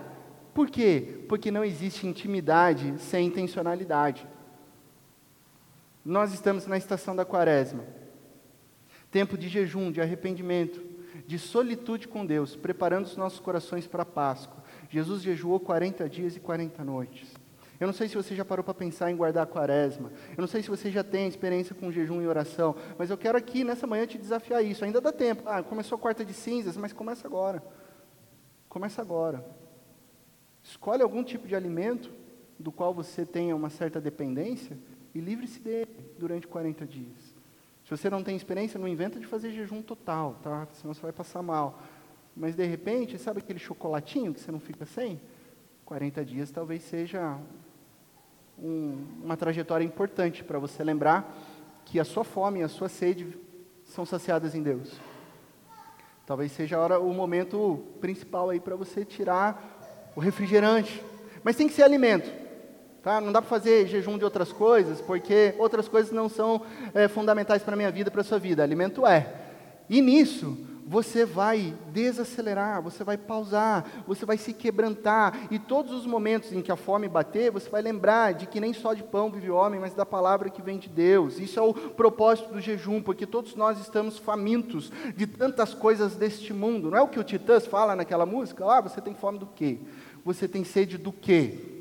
Por 0.54 0.70
quê? 0.70 1.20
Porque 1.28 1.50
não 1.50 1.64
existe 1.64 2.06
intimidade 2.06 2.94
sem 2.98 3.26
intencionalidade. 3.26 4.26
Nós 6.04 6.32
estamos 6.32 6.66
na 6.66 6.78
estação 6.78 7.14
da 7.14 7.24
quaresma. 7.24 7.84
Tempo 9.10 9.36
de 9.36 9.48
jejum, 9.48 9.90
de 9.90 10.00
arrependimento 10.00 10.87
de 11.28 11.38
solitude 11.38 12.08
com 12.08 12.24
Deus, 12.24 12.56
preparando 12.56 13.04
os 13.04 13.14
nossos 13.14 13.38
corações 13.38 13.86
para 13.86 14.02
a 14.02 14.06
Páscoa. 14.06 14.64
Jesus 14.88 15.20
jejuou 15.20 15.60
40 15.60 16.08
dias 16.08 16.34
e 16.34 16.40
40 16.40 16.82
noites. 16.82 17.34
Eu 17.78 17.86
não 17.86 17.92
sei 17.92 18.08
se 18.08 18.14
você 18.14 18.34
já 18.34 18.46
parou 18.46 18.64
para 18.64 18.72
pensar 18.72 19.10
em 19.10 19.16
guardar 19.16 19.42
a 19.42 19.46
quaresma. 19.46 20.10
Eu 20.30 20.40
não 20.40 20.48
sei 20.48 20.62
se 20.62 20.70
você 20.70 20.90
já 20.90 21.04
tem 21.04 21.28
experiência 21.28 21.74
com 21.74 21.92
jejum 21.92 22.22
e 22.22 22.26
oração. 22.26 22.74
Mas 22.96 23.10
eu 23.10 23.18
quero 23.18 23.36
aqui, 23.36 23.62
nessa 23.62 23.86
manhã, 23.86 24.06
te 24.06 24.16
desafiar 24.16 24.64
isso. 24.64 24.86
Ainda 24.86 25.02
dá 25.02 25.12
tempo. 25.12 25.42
Ah, 25.44 25.62
começou 25.62 25.96
a 25.96 26.00
quarta 26.00 26.24
de 26.24 26.32
cinzas, 26.32 26.78
mas 26.78 26.94
começa 26.94 27.28
agora. 27.28 27.62
Começa 28.66 29.02
agora. 29.02 29.44
Escolhe 30.62 31.02
algum 31.02 31.22
tipo 31.22 31.46
de 31.46 31.54
alimento 31.54 32.10
do 32.58 32.72
qual 32.72 32.94
você 32.94 33.26
tenha 33.26 33.54
uma 33.54 33.68
certa 33.68 34.00
dependência 34.00 34.78
e 35.14 35.20
livre-se 35.20 35.60
dele 35.60 35.94
durante 36.18 36.46
40 36.48 36.86
dias. 36.86 37.27
Se 37.88 37.96
você 37.96 38.10
não 38.10 38.22
tem 38.22 38.36
experiência, 38.36 38.78
não 38.78 38.86
inventa 38.86 39.18
de 39.18 39.24
fazer 39.24 39.50
jejum 39.50 39.80
total, 39.80 40.36
tá? 40.42 40.68
Senão 40.74 40.92
você 40.92 41.00
vai 41.00 41.10
passar 41.10 41.42
mal. 41.42 41.80
Mas 42.36 42.54
de 42.54 42.66
repente, 42.66 43.16
sabe 43.16 43.38
aquele 43.38 43.58
chocolatinho 43.58 44.34
que 44.34 44.40
você 44.40 44.52
não 44.52 44.60
fica 44.60 44.84
sem? 44.84 45.18
40 45.86 46.22
dias 46.22 46.50
talvez 46.50 46.82
seja 46.82 47.38
um, 48.58 49.06
uma 49.24 49.38
trajetória 49.38 49.86
importante 49.86 50.44
para 50.44 50.58
você 50.58 50.84
lembrar 50.84 51.34
que 51.86 51.98
a 51.98 52.04
sua 52.04 52.24
fome 52.24 52.60
e 52.60 52.62
a 52.62 52.68
sua 52.68 52.90
sede 52.90 53.38
são 53.86 54.04
saciadas 54.04 54.54
em 54.54 54.62
Deus. 54.62 54.92
Talvez 56.26 56.52
seja 56.52 56.76
a 56.76 56.80
hora, 56.80 57.00
o 57.00 57.14
momento 57.14 57.86
principal 58.02 58.50
aí 58.50 58.60
para 58.60 58.76
você 58.76 59.02
tirar 59.02 60.12
o 60.14 60.20
refrigerante. 60.20 61.02
Mas 61.42 61.56
tem 61.56 61.66
que 61.66 61.72
ser 61.72 61.84
alimento. 61.84 62.30
Tá? 63.02 63.20
Não 63.20 63.32
dá 63.32 63.40
para 63.40 63.48
fazer 63.48 63.86
jejum 63.86 64.18
de 64.18 64.24
outras 64.24 64.52
coisas, 64.52 65.00
porque 65.00 65.54
outras 65.58 65.88
coisas 65.88 66.10
não 66.12 66.28
são 66.28 66.62
é, 66.92 67.06
fundamentais 67.08 67.62
para 67.62 67.74
a 67.74 67.76
minha 67.76 67.90
vida, 67.90 68.10
para 68.10 68.20
a 68.20 68.24
sua 68.24 68.38
vida. 68.38 68.62
Alimento 68.62 69.06
é. 69.06 69.34
E 69.88 70.02
nisso, 70.02 70.58
você 70.88 71.26
vai 71.26 71.74
desacelerar, 71.92 72.82
você 72.82 73.04
vai 73.04 73.18
pausar, 73.18 73.84
você 74.06 74.24
vai 74.24 74.38
se 74.38 74.54
quebrantar, 74.54 75.48
e 75.50 75.58
todos 75.58 75.92
os 75.92 76.06
momentos 76.06 76.50
em 76.50 76.62
que 76.62 76.72
a 76.72 76.76
fome 76.76 77.06
bater, 77.06 77.50
você 77.50 77.68
vai 77.68 77.82
lembrar 77.82 78.32
de 78.32 78.46
que 78.46 78.58
nem 78.58 78.72
só 78.72 78.94
de 78.94 79.02
pão 79.02 79.30
vive 79.30 79.50
o 79.50 79.54
homem, 79.54 79.78
mas 79.78 79.92
da 79.92 80.06
palavra 80.06 80.48
que 80.48 80.62
vem 80.62 80.78
de 80.78 80.88
Deus. 80.88 81.38
Isso 81.38 81.58
é 81.58 81.62
o 81.62 81.74
propósito 81.74 82.54
do 82.54 82.60
jejum, 82.60 83.02
porque 83.02 83.26
todos 83.26 83.54
nós 83.54 83.78
estamos 83.78 84.18
famintos 84.18 84.90
de 85.14 85.26
tantas 85.26 85.74
coisas 85.74 86.16
deste 86.16 86.54
mundo. 86.54 86.90
Não 86.90 86.98
é 86.98 87.02
o 87.02 87.08
que 87.08 87.20
o 87.20 87.24
Titãs 87.24 87.66
fala 87.66 87.94
naquela 87.94 88.24
música? 88.24 88.64
Ah, 88.64 88.80
você 88.80 89.00
tem 89.00 89.14
fome 89.14 89.38
do 89.38 89.46
quê? 89.46 89.78
Você 90.24 90.48
tem 90.48 90.64
sede 90.64 90.96
do 90.96 91.12
quê? 91.12 91.77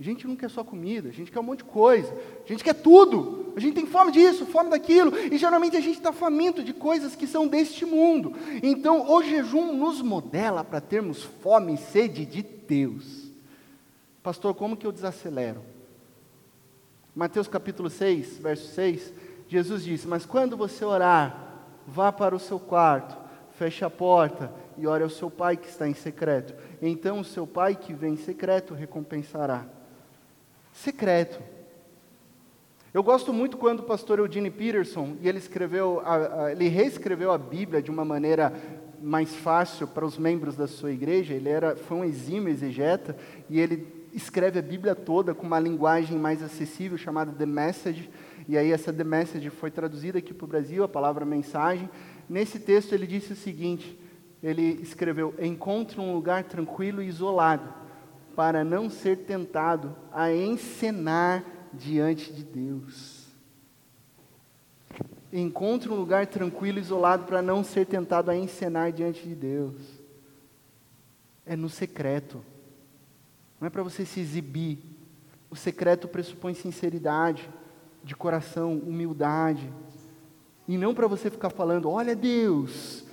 A 0.00 0.02
gente 0.02 0.28
não 0.28 0.36
quer 0.36 0.48
só 0.48 0.62
comida, 0.62 1.08
a 1.08 1.12
gente 1.12 1.32
quer 1.32 1.40
um 1.40 1.42
monte 1.42 1.58
de 1.58 1.64
coisa, 1.64 2.14
a 2.44 2.48
gente 2.48 2.62
quer 2.62 2.74
tudo, 2.74 3.52
a 3.56 3.60
gente 3.60 3.74
tem 3.74 3.84
fome 3.84 4.12
disso, 4.12 4.46
fome 4.46 4.70
daquilo, 4.70 5.12
e 5.18 5.36
geralmente 5.36 5.76
a 5.76 5.80
gente 5.80 5.96
está 5.96 6.12
faminto 6.12 6.62
de 6.62 6.72
coisas 6.72 7.16
que 7.16 7.26
são 7.26 7.48
deste 7.48 7.84
mundo. 7.84 8.32
Então 8.62 9.10
o 9.10 9.22
jejum 9.24 9.72
nos 9.72 10.00
modela 10.00 10.62
para 10.62 10.80
termos 10.80 11.24
fome 11.24 11.74
e 11.74 11.78
sede 11.78 12.24
de 12.24 12.42
Deus. 12.42 13.32
Pastor, 14.22 14.54
como 14.54 14.76
que 14.76 14.86
eu 14.86 14.92
desacelero? 14.92 15.62
Mateus 17.12 17.48
capítulo 17.48 17.90
6, 17.90 18.38
verso 18.38 18.72
6, 18.74 19.12
Jesus 19.48 19.82
disse: 19.82 20.06
Mas 20.06 20.24
quando 20.24 20.56
você 20.56 20.84
orar, 20.84 21.56
vá 21.84 22.12
para 22.12 22.36
o 22.36 22.38
seu 22.38 22.60
quarto, 22.60 23.16
feche 23.50 23.84
a 23.84 23.90
porta 23.90 24.52
e 24.76 24.86
ore 24.86 25.02
ao 25.02 25.10
seu 25.10 25.28
pai 25.28 25.56
que 25.56 25.66
está 25.66 25.88
em 25.88 25.94
secreto. 25.94 26.54
Então 26.80 27.18
o 27.18 27.24
seu 27.24 27.48
pai 27.48 27.74
que 27.74 27.92
vem 27.92 28.12
em 28.12 28.16
secreto 28.16 28.74
recompensará 28.74 29.66
secreto. 30.82 31.42
Eu 32.94 33.02
gosto 33.02 33.32
muito 33.32 33.56
quando 33.56 33.80
o 33.80 33.84
pastor 33.84 34.18
Eugene 34.18 34.50
Peterson, 34.50 35.16
e 35.20 35.28
ele 35.28 35.38
escreveu, 35.38 36.00
ele 36.50 36.68
reescreveu 36.68 37.32
a 37.32 37.38
Bíblia 37.38 37.82
de 37.82 37.90
uma 37.90 38.04
maneira 38.04 38.52
mais 39.02 39.34
fácil 39.34 39.86
para 39.86 40.06
os 40.06 40.16
membros 40.16 40.56
da 40.56 40.66
sua 40.66 40.92
igreja, 40.92 41.34
ele 41.34 41.48
era, 41.48 41.76
foi 41.76 41.96
um 41.98 42.04
exímio 42.04 42.48
exegeta, 42.48 43.16
e 43.50 43.60
ele 43.60 43.86
escreve 44.14 44.58
a 44.58 44.62
Bíblia 44.62 44.94
toda 44.94 45.34
com 45.34 45.46
uma 45.46 45.60
linguagem 45.60 46.16
mais 46.16 46.42
acessível, 46.42 46.96
chamada 46.96 47.32
The 47.32 47.46
Message, 47.46 48.08
e 48.48 48.56
aí 48.56 48.72
essa 48.72 48.92
The 48.92 49.04
Message 49.04 49.50
foi 49.50 49.70
traduzida 49.70 50.18
aqui 50.18 50.32
para 50.32 50.44
o 50.44 50.48
Brasil, 50.48 50.82
a 50.82 50.88
palavra 50.88 51.24
mensagem. 51.24 51.90
Nesse 52.28 52.58
texto 52.58 52.94
ele 52.94 53.06
disse 53.06 53.32
o 53.32 53.36
seguinte, 53.36 53.98
ele 54.42 54.80
escreveu, 54.80 55.34
encontre 55.40 56.00
um 56.00 56.14
lugar 56.14 56.44
tranquilo 56.44 57.02
e 57.02 57.08
isolado, 57.08 57.68
para 58.38 58.62
não 58.62 58.88
ser 58.88 59.16
tentado 59.16 59.96
a 60.12 60.32
encenar 60.32 61.44
diante 61.72 62.32
de 62.32 62.44
Deus. 62.44 63.26
Encontre 65.32 65.90
um 65.90 65.96
lugar 65.96 66.24
tranquilo, 66.28 66.78
isolado, 66.78 67.24
para 67.24 67.42
não 67.42 67.64
ser 67.64 67.84
tentado 67.84 68.30
a 68.30 68.36
encenar 68.36 68.92
diante 68.92 69.26
de 69.26 69.34
Deus. 69.34 69.74
É 71.44 71.56
no 71.56 71.68
secreto. 71.68 72.40
Não 73.60 73.66
é 73.66 73.70
para 73.70 73.82
você 73.82 74.06
se 74.06 74.20
exibir. 74.20 74.78
O 75.50 75.56
secreto 75.56 76.06
pressupõe 76.06 76.54
sinceridade, 76.54 77.50
de 78.04 78.14
coração, 78.14 78.78
humildade. 78.78 79.68
E 80.68 80.78
não 80.78 80.94
para 80.94 81.08
você 81.08 81.28
ficar 81.28 81.50
falando: 81.50 81.90
olha, 81.90 82.14
Deus, 82.14 83.04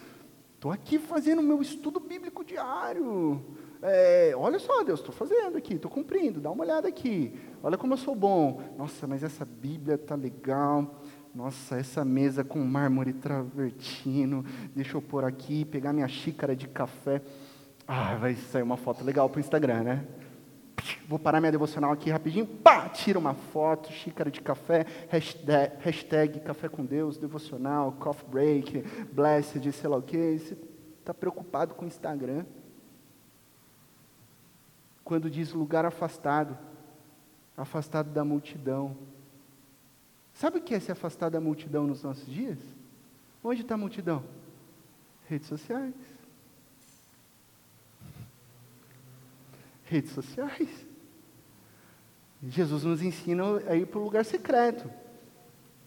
estou 0.53 0.71
aqui 0.71 0.99
fazendo 0.99 1.41
meu 1.41 1.63
estudo 1.63 1.99
bíblico 1.99 2.43
diário. 2.43 3.43
É, 3.87 4.33
olha 4.35 4.57
só, 4.57 4.83
Deus, 4.83 4.99
estou 4.99 5.13
fazendo 5.13 5.57
aqui, 5.57 5.75
estou 5.75 5.91
cumprindo, 5.91 6.41
dá 6.41 6.49
uma 6.49 6.63
olhada 6.63 6.87
aqui. 6.87 7.39
Olha 7.61 7.77
como 7.77 7.93
eu 7.93 7.97
sou 7.97 8.15
bom. 8.15 8.59
Nossa, 8.75 9.05
mas 9.05 9.23
essa 9.23 9.45
Bíblia 9.45 9.95
tá 9.95 10.15
legal. 10.15 11.03
Nossa, 11.35 11.77
essa 11.77 12.03
mesa 12.03 12.43
com 12.43 12.57
mármore 12.59 13.13
travertino. 13.13 14.43
Deixa 14.75 14.97
eu 14.97 15.01
pôr 15.03 15.23
aqui, 15.23 15.63
pegar 15.65 15.93
minha 15.93 16.07
xícara 16.07 16.55
de 16.55 16.67
café. 16.67 17.21
Ah, 17.87 18.15
vai 18.15 18.33
sair 18.33 18.63
uma 18.63 18.75
foto 18.75 19.03
legal 19.03 19.29
para 19.29 19.37
o 19.37 19.41
Instagram, 19.41 19.83
né? 19.83 20.07
Vou 21.07 21.19
parar 21.19 21.39
minha 21.39 21.51
devocional 21.51 21.91
aqui 21.91 22.09
rapidinho. 22.09 22.47
Pá, 22.47 22.89
tira 22.89 23.19
uma 23.19 23.35
foto, 23.35 23.91
xícara 23.91 24.31
de 24.31 24.41
café, 24.41 24.83
hashtag, 25.09 25.73
hashtag 25.81 26.39
café 26.39 26.67
com 26.67 26.83
Deus, 26.83 27.19
devocional, 27.19 27.91
coffee 27.99 28.27
break, 28.27 28.83
blessed, 29.11 29.71
sei 29.71 29.89
lá 29.89 29.97
o 29.97 30.01
quê. 30.01 30.39
Você 30.39 30.57
está 30.99 31.13
preocupado 31.13 31.75
com 31.75 31.85
o 31.85 31.87
Instagram? 31.87 32.45
Quando 35.05 35.29
diz 35.29 35.53
lugar 35.53 35.85
afastado. 35.85 36.57
afastado 37.55 38.11
da 38.11 38.25
multidão. 38.25 38.97
Sabe 40.33 40.57
o 40.57 40.61
que 40.61 40.75
é 40.75 40.79
se 40.81 40.91
afastar 40.91 41.29
da 41.29 41.39
multidão 41.39 41.87
nos 41.87 42.03
nossos 42.03 42.25
dias? 42.25 42.59
Onde 43.41 43.61
está 43.61 43.75
a 43.75 43.77
multidão? 43.77 44.21
Redes 45.29 45.47
sociais. 45.47 45.93
Redes 49.85 50.11
sociais. 50.11 50.85
Jesus 52.43 52.83
nos 52.83 53.01
ensina 53.01 53.43
a 53.69 53.75
ir 53.75 53.85
para 53.85 53.99
o 53.99 54.03
lugar 54.03 54.25
secreto. 54.25 54.91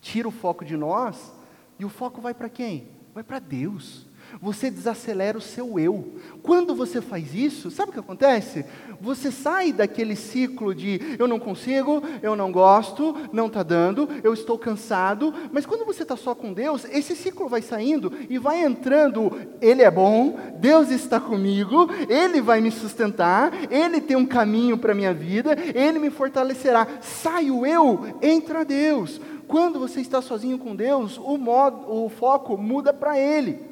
Tira 0.01 0.29
o 0.29 0.33
foco 0.33 0.65
de 0.65 0.77
nós 0.77 1.35
e 1.79 1.85
o 1.85 1.89
foco 1.89 2.21
vai 2.21 2.33
para 2.33 2.49
quem? 2.49 2.89
Vai 3.13 3.25
para 3.25 3.41
Deus 3.41 4.08
você 4.41 4.71
desacelera 4.71 5.39
o 5.39 5.41
seu 5.41 5.79
eu. 5.79 6.15
Quando 6.43 6.75
você 6.75 7.01
faz 7.01 7.35
isso, 7.35 7.71
sabe 7.71 7.91
o 7.91 7.93
que 7.93 8.01
acontece? 8.01 8.65
Você 9.01 9.31
sai 9.31 9.73
daquele 9.73 10.17
ciclo 10.17 10.75
de 10.75 11.17
eu 11.19 11.29
não 11.29 11.39
consigo, 11.39 12.03
eu 12.23 12.35
não 12.35 12.51
gosto, 12.51 13.15
não 13.33 13.47
está 13.47 13.63
dando, 13.63 14.09
eu 14.23 14.33
estou 14.35 14.59
cansado. 14.59 15.33
Mas 15.53 15.67
quando 15.67 15.85
você 15.85 16.03
está 16.03 16.17
só 16.17 16.35
com 16.35 16.53
Deus, 16.53 16.85
esse 16.91 17.15
ciclo 17.15 17.49
vai 17.49 17.63
saindo 17.63 18.13
e 18.29 18.39
vai 18.39 18.63
entrando. 18.63 19.33
Ele 19.61 19.83
é 19.83 19.91
bom, 19.91 20.39
Deus 20.59 20.91
está 20.91 21.21
comigo, 21.21 21.89
Ele 22.09 22.41
vai 22.41 22.61
me 22.61 22.71
sustentar, 22.71 23.53
Ele 23.71 24.01
tem 24.01 24.17
um 24.17 24.27
caminho 24.27 24.79
para 24.79 24.93
a 24.93 24.97
minha 24.97 25.15
vida, 25.15 25.57
Ele 25.75 25.99
me 25.99 26.11
fortalecerá. 26.11 26.87
Sai 27.01 27.51
o 27.51 27.67
eu, 27.67 28.17
entra 28.23 28.65
Deus. 28.65 29.21
Quando 29.47 29.79
você 29.79 30.01
está 30.01 30.21
sozinho 30.21 30.59
com 30.59 30.77
Deus, 30.77 31.17
o, 31.17 31.39
modo, 31.39 31.91
o 31.91 32.09
foco 32.11 32.57
muda 32.59 32.93
para 32.93 33.19
Ele. 33.19 33.68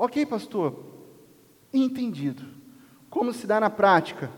Ok, 0.00 0.24
pastor, 0.26 0.76
entendido. 1.74 2.44
Como 3.10 3.32
se 3.32 3.48
dá 3.48 3.58
na 3.58 3.68
prática? 3.68 4.30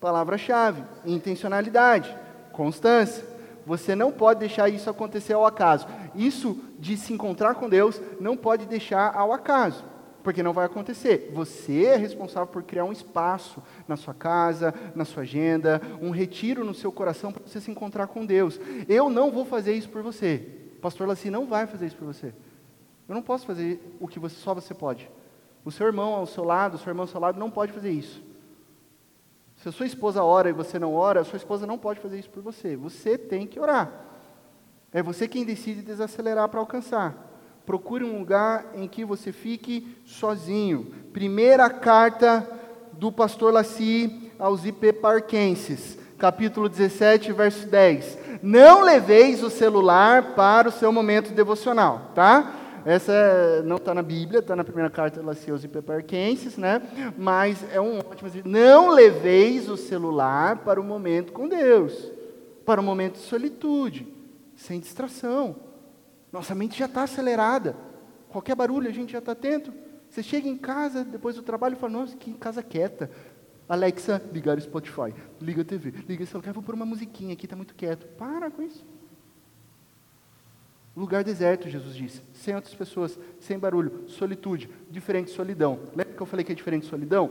Palavra-chave: 0.00 0.82
intencionalidade, 1.04 2.16
constância. 2.50 3.30
Você 3.66 3.94
não 3.94 4.10
pode 4.10 4.40
deixar 4.40 4.70
isso 4.70 4.88
acontecer 4.88 5.34
ao 5.34 5.44
acaso. 5.44 5.86
Isso 6.14 6.58
de 6.78 6.96
se 6.96 7.12
encontrar 7.12 7.54
com 7.56 7.68
Deus 7.68 8.00
não 8.18 8.36
pode 8.36 8.66
deixar 8.66 9.14
ao 9.14 9.32
acaso, 9.32 9.84
porque 10.24 10.42
não 10.42 10.54
vai 10.54 10.64
acontecer. 10.64 11.30
Você 11.34 11.84
é 11.84 11.96
responsável 11.96 12.48
por 12.48 12.62
criar 12.62 12.84
um 12.84 12.90
espaço 12.90 13.62
na 13.86 13.96
sua 13.96 14.14
casa, 14.14 14.74
na 14.94 15.04
sua 15.04 15.24
agenda, 15.24 15.80
um 16.00 16.10
retiro 16.10 16.64
no 16.64 16.74
seu 16.74 16.90
coração 16.90 17.30
para 17.30 17.46
você 17.46 17.60
se 17.60 17.70
encontrar 17.70 18.06
com 18.06 18.24
Deus. 18.24 18.58
Eu 18.88 19.10
não 19.10 19.30
vou 19.30 19.44
fazer 19.44 19.74
isso 19.74 19.90
por 19.90 20.02
você. 20.02 20.38
Pastor 20.80 21.06
Laci 21.06 21.30
não 21.30 21.46
vai 21.46 21.66
fazer 21.66 21.86
isso 21.86 21.96
por 21.96 22.06
você. 22.06 22.34
Eu 23.08 23.14
não 23.14 23.22
posso 23.22 23.46
fazer 23.46 23.96
o 24.00 24.08
que 24.08 24.18
você, 24.18 24.36
só 24.36 24.54
você 24.54 24.72
pode. 24.74 25.10
O 25.64 25.70
seu 25.70 25.86
irmão 25.86 26.14
ao 26.14 26.26
seu 26.26 26.44
lado, 26.44 26.74
o 26.74 26.78
seu 26.78 26.90
irmão 26.90 27.04
ao 27.04 27.08
seu 27.08 27.20
lado 27.20 27.38
não 27.38 27.50
pode 27.50 27.72
fazer 27.72 27.90
isso. 27.90 28.22
Se 29.56 29.68
a 29.68 29.72
sua 29.72 29.86
esposa 29.86 30.24
ora 30.24 30.48
e 30.48 30.52
você 30.52 30.78
não 30.78 30.94
ora, 30.94 31.20
a 31.20 31.24
sua 31.24 31.36
esposa 31.36 31.66
não 31.66 31.78
pode 31.78 32.00
fazer 32.00 32.18
isso 32.18 32.30
por 32.30 32.42
você. 32.42 32.76
Você 32.76 33.16
tem 33.16 33.46
que 33.46 33.60
orar. 33.60 33.92
É 34.92 35.02
você 35.02 35.28
quem 35.28 35.44
decide 35.44 35.82
desacelerar 35.82 36.48
para 36.48 36.60
alcançar. 36.60 37.30
Procure 37.64 38.04
um 38.04 38.18
lugar 38.18 38.66
em 38.74 38.88
que 38.88 39.04
você 39.04 39.30
fique 39.30 39.96
sozinho. 40.04 40.92
Primeira 41.12 41.70
carta 41.70 42.48
do 42.92 43.12
pastor 43.12 43.52
Laci 43.52 44.32
aos 44.38 44.66
Ipeparquenses, 44.66 45.96
capítulo 46.18 46.68
17, 46.68 47.32
verso 47.32 47.68
10. 47.68 48.18
Não 48.42 48.82
leveis 48.82 49.44
o 49.44 49.50
celular 49.50 50.34
para 50.34 50.68
o 50.68 50.72
seu 50.72 50.92
momento 50.92 51.32
devocional, 51.32 52.10
tá? 52.16 52.61
Essa 52.84 53.62
não 53.64 53.76
está 53.76 53.94
na 53.94 54.02
Bíblia, 54.02 54.40
está 54.40 54.56
na 54.56 54.64
primeira 54.64 54.90
carta 54.90 55.20
de 55.20 55.26
Lacios 55.26 55.64
e 55.64 55.68
Peparquenses, 55.68 56.56
né? 56.56 56.82
Mas 57.16 57.64
é 57.72 57.80
um 57.80 57.98
ótimo. 57.98 58.30
Não 58.44 58.90
leveis 58.90 59.68
o 59.68 59.76
celular 59.76 60.58
para 60.58 60.80
o 60.80 60.84
momento 60.84 61.32
com 61.32 61.48
Deus, 61.48 62.10
para 62.64 62.80
o 62.80 62.84
momento 62.84 63.14
de 63.14 63.20
solitude, 63.20 64.06
sem 64.56 64.80
distração. 64.80 65.56
Nossa 66.32 66.54
mente 66.54 66.78
já 66.78 66.86
está 66.86 67.02
acelerada. 67.02 67.76
Qualquer 68.28 68.54
barulho 68.54 68.88
a 68.88 68.92
gente 68.92 69.12
já 69.12 69.18
está 69.18 69.32
atento. 69.32 69.72
Você 70.08 70.22
chega 70.22 70.48
em 70.48 70.56
casa 70.56 71.04
depois 71.04 71.36
do 71.36 71.42
trabalho 71.42 71.74
e 71.74 71.78
fala: 71.78 71.92
Nossa, 71.92 72.16
que 72.16 72.32
casa 72.34 72.62
quieta. 72.62 73.10
Alexa, 73.68 74.20
ligar 74.32 74.58
o 74.58 74.60
Spotify, 74.60 75.14
liga 75.40 75.62
a 75.62 75.64
TV, 75.64 75.94
liga 76.06 76.24
o 76.24 76.26
celular, 76.26 76.52
vou 76.52 76.62
pôr 76.62 76.74
uma 76.74 76.84
musiquinha 76.84 77.32
aqui, 77.32 77.46
está 77.46 77.56
muito 77.56 77.74
quieto. 77.74 78.06
Para 78.18 78.50
com 78.50 78.60
isso. 78.60 78.84
Lugar 80.94 81.24
deserto, 81.24 81.70
Jesus 81.70 81.94
disse, 81.94 82.22
sem 82.34 82.54
outras 82.54 82.74
pessoas, 82.74 83.18
sem 83.40 83.58
barulho, 83.58 84.04
solitude, 84.08 84.68
diferente 84.90 85.30
solidão. 85.30 85.78
Lembra 85.96 86.14
que 86.14 86.20
eu 86.20 86.26
falei 86.26 86.44
que 86.44 86.52
é 86.52 86.54
diferente 86.54 86.86
solidão? 86.86 87.30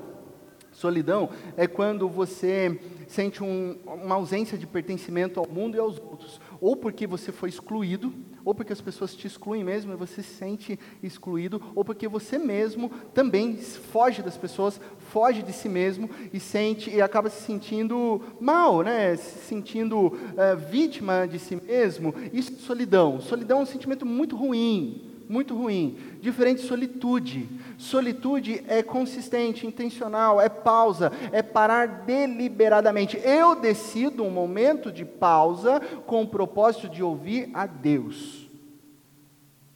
Solidão 0.72 1.30
é 1.58 1.68
quando 1.68 2.08
você 2.08 2.80
sente 3.08 3.44
um, 3.44 3.78
uma 3.86 4.16
ausência 4.16 4.58
de 4.58 4.66
pertencimento 4.66 5.40
ao 5.40 5.48
mundo 5.48 5.76
e 5.76 5.80
aos 5.80 6.00
outros, 6.00 6.40
ou 6.62 6.76
porque 6.76 7.08
você 7.08 7.32
foi 7.32 7.50
excluído, 7.50 8.14
ou 8.46 8.54
porque 8.54 8.72
as 8.72 8.80
pessoas 8.80 9.16
te 9.16 9.26
excluem 9.26 9.64
mesmo 9.64 9.92
e 9.92 9.96
você 9.96 10.22
se 10.22 10.36
sente 10.36 10.80
excluído, 11.02 11.62
ou 11.76 11.84
porque 11.84 12.08
você 12.08 12.38
mesmo 12.38 12.90
também 13.14 13.58
foge 13.58 14.22
das 14.22 14.38
pessoas, 14.38 14.80
foge 15.10 15.42
de 15.42 15.52
si 15.52 15.68
mesmo 15.68 16.10
e 16.32 16.40
sente 16.40 16.92
e 16.92 17.02
acaba 17.02 17.30
se 17.30 17.42
sentindo 17.42 18.22
mal, 18.40 18.84
né? 18.84 19.16
Se 19.16 19.40
sentindo 19.40 20.18
é, 20.38 20.56
vítima 20.56 21.28
de 21.28 21.40
si 21.40 21.56
mesmo. 21.56 22.14
Isso 22.32 22.54
é 22.54 22.58
solidão. 22.58 23.20
Solidão 23.20 23.60
é 23.60 23.64
um 23.64 23.66
sentimento 23.66 24.06
muito 24.06 24.36
ruim 24.36 25.11
muito 25.32 25.56
ruim. 25.56 25.98
Diferente 26.20 26.62
de 26.62 26.68
solitude. 26.68 27.48
Solitude 27.78 28.64
é 28.68 28.84
consistente, 28.84 29.66
intencional, 29.66 30.42
é 30.42 30.50
pausa, 30.50 31.12
é 31.32 31.42
parar 31.42 32.04
deliberadamente. 32.06 33.18
Eu 33.24 33.56
decido 33.56 34.24
um 34.24 34.30
momento 34.30 34.92
de 34.92 35.06
pausa 35.06 35.80
com 36.06 36.24
o 36.24 36.28
propósito 36.28 36.90
de 36.90 37.02
ouvir 37.02 37.50
a 37.54 37.66
Deus. 37.66 38.50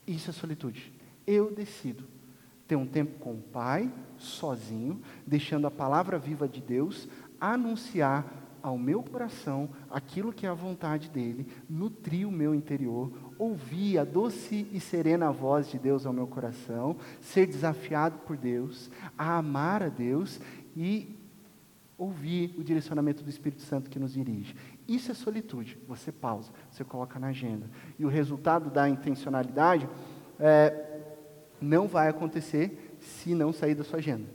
Isso 0.05 0.29
é 0.29 0.33
solitude. 0.33 0.91
Eu 1.25 1.49
decido 1.49 2.03
ter 2.67 2.75
um 2.75 2.85
tempo 2.85 3.17
com 3.19 3.33
o 3.33 3.41
Pai, 3.41 3.89
sozinho, 4.17 5.01
deixando 5.25 5.67
a 5.67 5.71
palavra 5.71 6.19
viva 6.19 6.47
de 6.47 6.61
Deus 6.61 7.07
anunciar 7.39 8.45
ao 8.65 8.79
meu 8.79 9.03
coração 9.03 9.69
aquilo 9.91 10.33
que 10.33 10.47
é 10.47 10.49
a 10.49 10.53
vontade 10.55 11.07
dele, 11.11 11.47
nutrir 11.69 12.27
o 12.27 12.31
meu 12.31 12.55
interior, 12.55 13.11
ouvir 13.37 13.97
a 13.97 14.03
doce 14.03 14.67
e 14.71 14.79
serena 14.79 15.31
voz 15.31 15.69
de 15.69 15.77
Deus 15.77 16.05
ao 16.05 16.13
meu 16.13 16.27
coração, 16.27 16.95
ser 17.21 17.45
desafiado 17.45 18.19
por 18.19 18.37
Deus, 18.37 18.89
a 19.17 19.37
amar 19.37 19.83
a 19.83 19.89
Deus 19.89 20.39
e 20.75 21.15
ouvir 21.97 22.53
o 22.57 22.63
direcionamento 22.63 23.23
do 23.23 23.29
Espírito 23.29 23.61
Santo 23.61 23.89
que 23.89 23.99
nos 23.99 24.13
dirige. 24.13 24.55
Isso 24.87 25.11
é 25.11 25.13
solitude. 25.13 25.77
Você 25.87 26.11
pausa, 26.11 26.51
você 26.69 26.83
coloca 26.83 27.19
na 27.19 27.27
agenda. 27.27 27.69
E 27.97 28.05
o 28.05 28.09
resultado 28.09 28.69
da 28.69 28.87
intencionalidade 28.89 29.87
é, 30.39 31.01
não 31.61 31.87
vai 31.87 32.09
acontecer 32.09 32.97
se 32.99 33.33
não 33.33 33.53
sair 33.53 33.75
da 33.75 33.83
sua 33.83 33.99
agenda. 33.99 34.27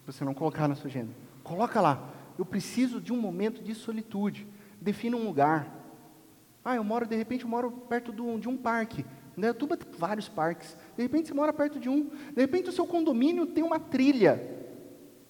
Se 0.00 0.12
você 0.12 0.24
não 0.24 0.34
colocar 0.34 0.68
na 0.68 0.74
sua 0.74 0.88
agenda. 0.88 1.10
Coloca 1.42 1.80
lá 1.80 2.10
eu 2.40 2.46
preciso 2.46 3.02
de 3.02 3.12
um 3.12 3.20
momento 3.20 3.62
de 3.62 3.74
solitude. 3.74 4.46
Defina 4.80 5.14
um 5.14 5.26
lugar. 5.26 5.79
Ah, 6.64 6.76
eu 6.76 6.84
moro, 6.84 7.06
de 7.06 7.16
repente, 7.16 7.44
eu 7.44 7.50
moro 7.50 7.70
perto 7.70 8.12
do, 8.12 8.38
de 8.38 8.48
um 8.48 8.56
parque. 8.56 9.04
Né? 9.36 9.52
Tuba 9.52 9.76
tem 9.76 9.90
vários 9.98 10.28
parques. 10.28 10.76
De 10.96 11.02
repente, 11.02 11.28
você 11.28 11.34
mora 11.34 11.52
perto 11.52 11.78
de 11.78 11.88
um. 11.88 12.10
De 12.34 12.40
repente, 12.40 12.68
o 12.68 12.72
seu 12.72 12.86
condomínio 12.86 13.46
tem 13.46 13.64
uma 13.64 13.80
trilha. 13.80 14.58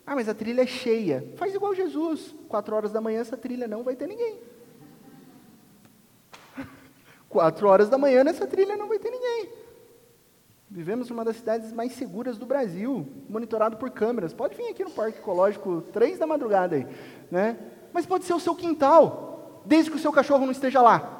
Ah, 0.04 0.14
mas 0.16 0.28
a 0.28 0.34
trilha 0.34 0.62
é 0.62 0.66
cheia. 0.66 1.32
Faz 1.36 1.54
igual 1.54 1.74
Jesus. 1.74 2.34
Quatro 2.48 2.74
horas 2.74 2.90
da 2.92 3.00
manhã, 3.00 3.20
essa 3.20 3.36
trilha 3.36 3.68
não 3.68 3.84
vai 3.84 3.94
ter 3.94 4.08
ninguém. 4.08 4.40
Quatro 7.28 7.68
horas 7.68 7.88
da 7.88 7.96
manhã, 7.96 8.24
nessa 8.24 8.46
trilha 8.46 8.76
não 8.76 8.88
vai 8.88 8.98
ter 8.98 9.10
ninguém. 9.10 9.48
Vivemos 10.68 11.10
em 11.10 11.12
uma 11.12 11.24
das 11.24 11.36
cidades 11.36 11.72
mais 11.72 11.92
seguras 11.92 12.38
do 12.38 12.46
Brasil, 12.46 13.06
monitorado 13.28 13.76
por 13.76 13.90
câmeras. 13.90 14.32
Pode 14.32 14.56
vir 14.56 14.68
aqui 14.68 14.84
no 14.84 14.90
Parque 14.90 15.18
Ecológico, 15.18 15.82
três 15.92 16.18
da 16.18 16.26
madrugada 16.26 16.76
aí, 16.76 16.86
né? 17.30 17.58
Mas 17.92 18.06
pode 18.06 18.24
ser 18.24 18.34
o 18.34 18.40
seu 18.40 18.54
quintal, 18.54 19.62
desde 19.64 19.90
que 19.90 19.96
o 19.96 20.00
seu 20.00 20.12
cachorro 20.12 20.44
não 20.44 20.52
esteja 20.52 20.80
lá. 20.80 21.19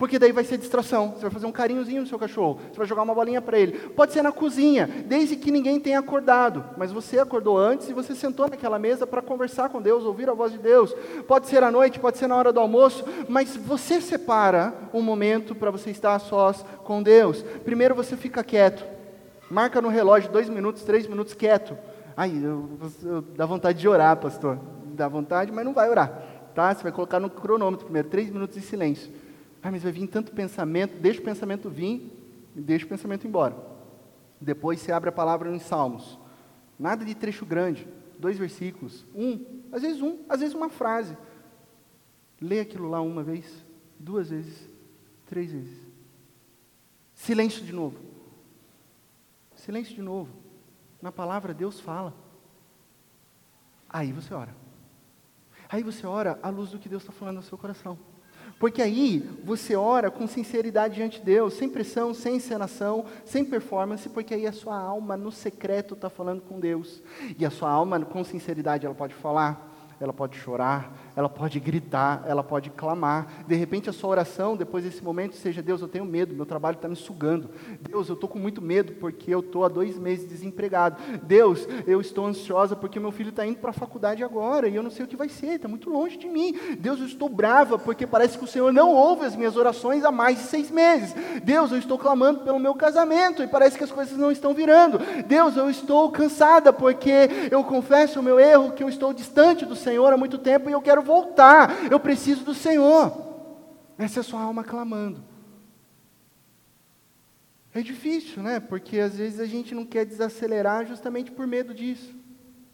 Porque 0.00 0.18
daí 0.18 0.32
vai 0.32 0.44
ser 0.44 0.56
distração. 0.56 1.10
Você 1.10 1.20
vai 1.20 1.30
fazer 1.30 1.44
um 1.44 1.52
carinhozinho 1.52 2.00
no 2.00 2.06
seu 2.06 2.18
cachorro. 2.18 2.58
Você 2.70 2.78
vai 2.78 2.86
jogar 2.86 3.02
uma 3.02 3.14
bolinha 3.14 3.42
para 3.42 3.58
ele. 3.58 3.78
Pode 3.90 4.14
ser 4.14 4.22
na 4.22 4.32
cozinha, 4.32 4.88
desde 5.04 5.36
que 5.36 5.50
ninguém 5.50 5.78
tenha 5.78 5.98
acordado. 5.98 6.64
Mas 6.78 6.90
você 6.90 7.18
acordou 7.18 7.58
antes 7.58 7.90
e 7.90 7.92
você 7.92 8.14
sentou 8.14 8.48
naquela 8.48 8.78
mesa 8.78 9.06
para 9.06 9.20
conversar 9.20 9.68
com 9.68 9.78
Deus, 9.78 10.04
ouvir 10.04 10.30
a 10.30 10.32
voz 10.32 10.52
de 10.52 10.58
Deus. 10.58 10.94
Pode 11.28 11.48
ser 11.48 11.62
à 11.62 11.70
noite, 11.70 12.00
pode 12.00 12.16
ser 12.16 12.28
na 12.28 12.36
hora 12.36 12.50
do 12.50 12.58
almoço. 12.58 13.04
Mas 13.28 13.54
você 13.54 14.00
separa 14.00 14.72
um 14.94 15.02
momento 15.02 15.54
para 15.54 15.70
você 15.70 15.90
estar 15.90 16.14
a 16.14 16.18
sós 16.18 16.64
com 16.82 17.02
Deus. 17.02 17.42
Primeiro 17.62 17.94
você 17.94 18.16
fica 18.16 18.42
quieto. 18.42 18.82
Marca 19.50 19.82
no 19.82 19.90
relógio 19.90 20.32
dois 20.32 20.48
minutos, 20.48 20.82
três 20.82 21.06
minutos 21.06 21.34
quieto. 21.34 21.76
Ai, 22.16 22.32
eu, 22.42 22.70
eu, 23.04 23.20
dá 23.20 23.44
vontade 23.44 23.78
de 23.78 23.86
orar, 23.86 24.16
pastor. 24.16 24.58
Dá 24.94 25.06
vontade, 25.08 25.52
mas 25.52 25.62
não 25.62 25.74
vai 25.74 25.90
orar. 25.90 26.22
Tá? 26.54 26.74
Você 26.74 26.82
vai 26.84 26.90
colocar 26.90 27.20
no 27.20 27.28
cronômetro 27.28 27.84
primeiro, 27.84 28.08
três 28.08 28.30
minutos 28.30 28.56
de 28.56 28.62
silêncio. 28.62 29.12
Ah, 29.62 29.70
mas 29.70 29.82
vai 29.82 29.92
vir 29.92 30.06
tanto 30.06 30.32
pensamento, 30.32 30.98
deixa 31.00 31.20
o 31.20 31.24
pensamento 31.24 31.68
vir 31.68 32.10
e 32.56 32.60
deixa 32.60 32.86
o 32.86 32.88
pensamento 32.88 33.26
embora. 33.26 33.56
Depois 34.40 34.80
você 34.80 34.90
abre 34.90 35.10
a 35.10 35.12
palavra 35.12 35.54
em 35.54 35.58
Salmos. 35.58 36.18
Nada 36.78 37.04
de 37.04 37.14
trecho 37.14 37.44
grande, 37.44 37.86
dois 38.18 38.38
versículos, 38.38 39.04
um, 39.14 39.62
às 39.70 39.82
vezes 39.82 40.00
um, 40.00 40.18
às 40.28 40.40
vezes 40.40 40.54
uma 40.54 40.70
frase. 40.70 41.16
Lê 42.40 42.60
aquilo 42.60 42.88
lá 42.88 43.02
uma 43.02 43.22
vez, 43.22 43.64
duas 43.98 44.30
vezes, 44.30 44.68
três 45.26 45.52
vezes. 45.52 45.78
Silêncio 47.14 47.62
de 47.62 47.72
novo. 47.72 47.98
Silêncio 49.54 49.94
de 49.94 50.00
novo. 50.00 50.32
Na 51.02 51.12
palavra 51.12 51.52
Deus 51.52 51.78
fala. 51.78 52.14
Aí 53.86 54.10
você 54.10 54.32
ora. 54.32 54.54
Aí 55.68 55.82
você 55.82 56.06
ora 56.06 56.38
à 56.42 56.48
luz 56.48 56.70
do 56.70 56.78
que 56.78 56.88
Deus 56.88 57.02
está 57.02 57.12
falando 57.12 57.36
no 57.36 57.42
seu 57.42 57.58
coração. 57.58 57.98
Porque 58.60 58.82
aí 58.82 59.26
você 59.42 59.74
ora 59.74 60.10
com 60.10 60.26
sinceridade 60.26 60.96
diante 60.96 61.18
de 61.18 61.24
Deus, 61.24 61.54
sem 61.54 61.66
pressão, 61.66 62.12
sem 62.12 62.36
encenação, 62.36 63.06
sem 63.24 63.42
performance, 63.42 64.06
porque 64.10 64.34
aí 64.34 64.46
a 64.46 64.52
sua 64.52 64.78
alma 64.78 65.16
no 65.16 65.32
secreto 65.32 65.94
está 65.94 66.10
falando 66.10 66.42
com 66.42 66.60
Deus. 66.60 67.02
E 67.38 67.46
a 67.46 67.50
sua 67.50 67.70
alma 67.70 67.98
com 68.00 68.22
sinceridade 68.22 68.84
ela 68.84 68.94
pode 68.94 69.14
falar, 69.14 69.69
ela 70.00 70.14
pode 70.14 70.38
chorar, 70.38 70.92
ela 71.14 71.28
pode 71.28 71.60
gritar, 71.60 72.24
ela 72.26 72.42
pode 72.42 72.70
clamar. 72.70 73.44
De 73.46 73.54
repente, 73.54 73.90
a 73.90 73.92
sua 73.92 74.08
oração, 74.08 74.56
depois 74.56 74.82
desse 74.82 75.04
momento, 75.04 75.36
seja: 75.36 75.62
Deus, 75.62 75.82
eu 75.82 75.88
tenho 75.88 76.06
medo, 76.06 76.34
meu 76.34 76.46
trabalho 76.46 76.76
está 76.76 76.88
me 76.88 76.96
sugando. 76.96 77.50
Deus, 77.82 78.08
eu 78.08 78.14
estou 78.14 78.28
com 78.28 78.38
muito 78.38 78.62
medo 78.62 78.94
porque 78.94 79.32
eu 79.34 79.40
estou 79.40 79.62
há 79.62 79.68
dois 79.68 79.98
meses 79.98 80.26
desempregado. 80.26 80.96
Deus, 81.22 81.68
eu 81.86 82.00
estou 82.00 82.26
ansiosa 82.26 82.74
porque 82.74 82.98
meu 82.98 83.12
filho 83.12 83.28
está 83.28 83.44
indo 83.44 83.58
para 83.58 83.70
a 83.70 83.74
faculdade 83.74 84.24
agora 84.24 84.68
e 84.68 84.74
eu 84.74 84.82
não 84.82 84.90
sei 84.90 85.04
o 85.04 85.08
que 85.08 85.16
vai 85.16 85.28
ser, 85.28 85.56
está 85.56 85.68
muito 85.68 85.90
longe 85.90 86.16
de 86.16 86.26
mim. 86.26 86.58
Deus, 86.78 86.98
eu 86.98 87.06
estou 87.06 87.28
brava 87.28 87.78
porque 87.78 88.06
parece 88.06 88.38
que 88.38 88.44
o 88.44 88.48
Senhor 88.48 88.72
não 88.72 88.94
ouve 88.94 89.26
as 89.26 89.36
minhas 89.36 89.54
orações 89.54 90.02
há 90.02 90.10
mais 90.10 90.38
de 90.38 90.44
seis 90.44 90.70
meses. 90.70 91.14
Deus, 91.44 91.72
eu 91.72 91.78
estou 91.78 91.98
clamando 91.98 92.40
pelo 92.40 92.58
meu 92.58 92.74
casamento 92.74 93.42
e 93.42 93.46
parece 93.46 93.76
que 93.76 93.84
as 93.84 93.92
coisas 93.92 94.16
não 94.16 94.32
estão 94.32 94.54
virando. 94.54 94.98
Deus, 95.26 95.58
eu 95.58 95.68
estou 95.68 96.10
cansada 96.10 96.72
porque 96.72 97.28
eu 97.50 97.62
confesso 97.62 98.20
o 98.20 98.22
meu 98.22 98.40
erro, 98.40 98.72
que 98.72 98.82
eu 98.82 98.88
estou 98.88 99.12
distante 99.12 99.66
do 99.66 99.76
Senhor 99.76 99.89
há 99.98 100.16
muito 100.16 100.38
tempo 100.38 100.68
e 100.68 100.72
eu 100.72 100.80
quero 100.80 101.02
voltar, 101.02 101.90
eu 101.90 101.98
preciso 101.98 102.44
do 102.44 102.54
Senhor. 102.54 103.12
Essa 103.98 104.20
é 104.20 104.22
a 104.22 104.24
sua 104.24 104.42
alma 104.42 104.64
clamando. 104.64 105.22
É 107.72 107.82
difícil, 107.82 108.42
né? 108.42 108.58
Porque 108.58 108.98
às 108.98 109.16
vezes 109.16 109.38
a 109.38 109.46
gente 109.46 109.74
não 109.74 109.84
quer 109.84 110.04
desacelerar 110.04 110.86
justamente 110.86 111.30
por 111.30 111.46
medo 111.46 111.72
disso, 111.72 112.14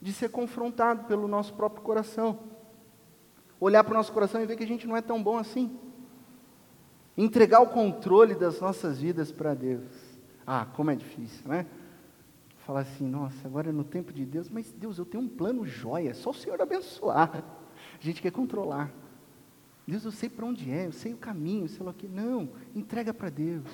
de 0.00 0.12
ser 0.12 0.30
confrontado 0.30 1.04
pelo 1.04 1.28
nosso 1.28 1.52
próprio 1.54 1.82
coração. 1.82 2.38
Olhar 3.60 3.84
para 3.84 3.92
o 3.92 3.96
nosso 3.96 4.12
coração 4.12 4.40
e 4.40 4.46
ver 4.46 4.56
que 4.56 4.64
a 4.64 4.68
gente 4.68 4.86
não 4.86 4.96
é 4.96 5.02
tão 5.02 5.22
bom 5.22 5.36
assim. 5.36 5.76
Entregar 7.16 7.60
o 7.60 7.68
controle 7.68 8.34
das 8.34 8.60
nossas 8.60 9.00
vidas 9.00 9.32
para 9.32 9.54
Deus. 9.54 9.84
Ah, 10.46 10.66
como 10.74 10.90
é 10.90 10.94
difícil, 10.94 11.48
né? 11.48 11.66
Falar 12.66 12.80
assim, 12.80 13.06
nossa, 13.06 13.46
agora 13.46 13.68
é 13.68 13.72
no 13.72 13.84
tempo 13.84 14.12
de 14.12 14.26
Deus, 14.26 14.50
mas 14.50 14.72
Deus, 14.72 14.98
eu 14.98 15.04
tenho 15.06 15.22
um 15.22 15.28
plano 15.28 15.64
jóia, 15.64 16.12
só 16.12 16.30
o 16.30 16.34
Senhor 16.34 16.60
abençoar. 16.60 17.44
A 17.96 18.04
gente 18.04 18.20
quer 18.20 18.32
controlar. 18.32 18.90
Deus, 19.86 20.04
eu 20.04 20.10
sei 20.10 20.28
para 20.28 20.44
onde 20.44 20.68
é, 20.68 20.86
eu 20.86 20.92
sei 20.92 21.14
o 21.14 21.16
caminho, 21.16 21.68
sei 21.68 21.86
lá 21.86 21.92
o 21.92 21.94
que. 21.94 22.08
Não, 22.08 22.48
entrega 22.74 23.14
para 23.14 23.30
Deus. 23.30 23.70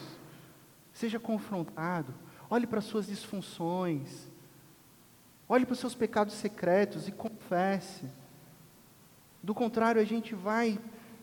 Seja 0.93 1.19
confrontado. 1.19 2.13
Olhe 2.51 2.67
para 2.67 2.81
as 2.81 2.85
suas 2.85 3.07
disfunções. 3.07 4.29
Olhe 5.49 5.65
para 5.65 5.73
os 5.73 5.79
seus 5.79 5.95
pecados 5.95 6.35
secretos 6.35 7.09
e 7.09 7.13
confesse. 7.13 8.05
Do 9.43 9.55
contrário, 9.55 10.03
a 10.03 10.05
gente 10.05 10.35
vai 10.35 10.79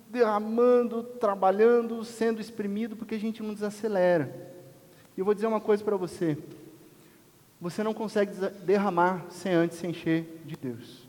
derramando, 0.09 1.03
trabalhando, 1.03 2.03
sendo 2.03 2.41
exprimido, 2.41 2.95
porque 2.95 3.13
a 3.13 3.19
gente 3.19 3.43
não 3.43 3.53
desacelera. 3.53 4.55
E 5.15 5.19
eu 5.19 5.25
vou 5.25 5.35
dizer 5.35 5.45
uma 5.45 5.61
coisa 5.61 5.83
para 5.83 5.95
você. 5.95 6.35
Você 7.61 7.83
não 7.83 7.93
consegue 7.93 8.31
derramar 8.63 9.25
sem 9.29 9.53
antes 9.53 9.77
se 9.77 9.87
encher 9.87 10.41
de 10.45 10.55
Deus. 10.55 11.07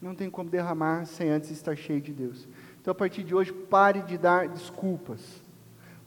Não 0.00 0.14
tem 0.14 0.28
como 0.28 0.50
derramar 0.50 1.06
sem 1.06 1.30
antes 1.30 1.50
estar 1.50 1.76
cheio 1.76 2.00
de 2.00 2.12
Deus. 2.12 2.46
Então, 2.80 2.92
a 2.92 2.94
partir 2.94 3.22
de 3.22 3.34
hoje, 3.34 3.52
pare 3.52 4.02
de 4.02 4.18
dar 4.18 4.48
desculpas. 4.48 5.20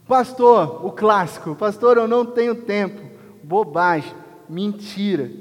Pastor, 0.07 0.85
o 0.85 0.91
clássico, 0.91 1.55
pastor, 1.55 1.97
eu 1.97 2.07
não 2.07 2.25
tenho 2.25 2.53
tempo. 2.63 3.01
Bobagem, 3.43 4.13
mentira. 4.47 5.31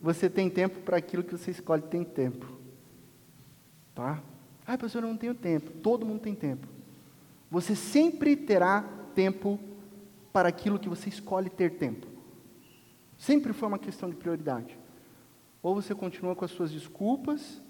Você 0.00 0.30
tem 0.30 0.48
tempo 0.48 0.80
para 0.80 0.96
aquilo 0.96 1.24
que 1.24 1.36
você 1.36 1.50
escolhe, 1.50 1.82
tem 1.82 2.04
tempo. 2.04 2.46
Tá? 3.94 4.22
Ah, 4.66 4.78
pastor, 4.78 5.02
eu 5.02 5.08
não 5.08 5.16
tenho 5.16 5.34
tempo. 5.34 5.70
Todo 5.82 6.06
mundo 6.06 6.20
tem 6.20 6.34
tempo. 6.34 6.66
Você 7.50 7.74
sempre 7.74 8.36
terá 8.36 8.84
tempo 9.14 9.58
para 10.32 10.48
aquilo 10.48 10.78
que 10.78 10.88
você 10.88 11.08
escolhe 11.08 11.50
ter 11.50 11.72
tempo. 11.72 12.15
Sempre 13.16 13.52
foi 13.52 13.68
uma 13.68 13.78
questão 13.78 14.08
de 14.08 14.16
prioridade. 14.16 14.78
Ou 15.62 15.74
você 15.74 15.94
continua 15.94 16.34
com 16.36 16.44
as 16.44 16.50
suas 16.50 16.70
desculpas, 16.70 17.60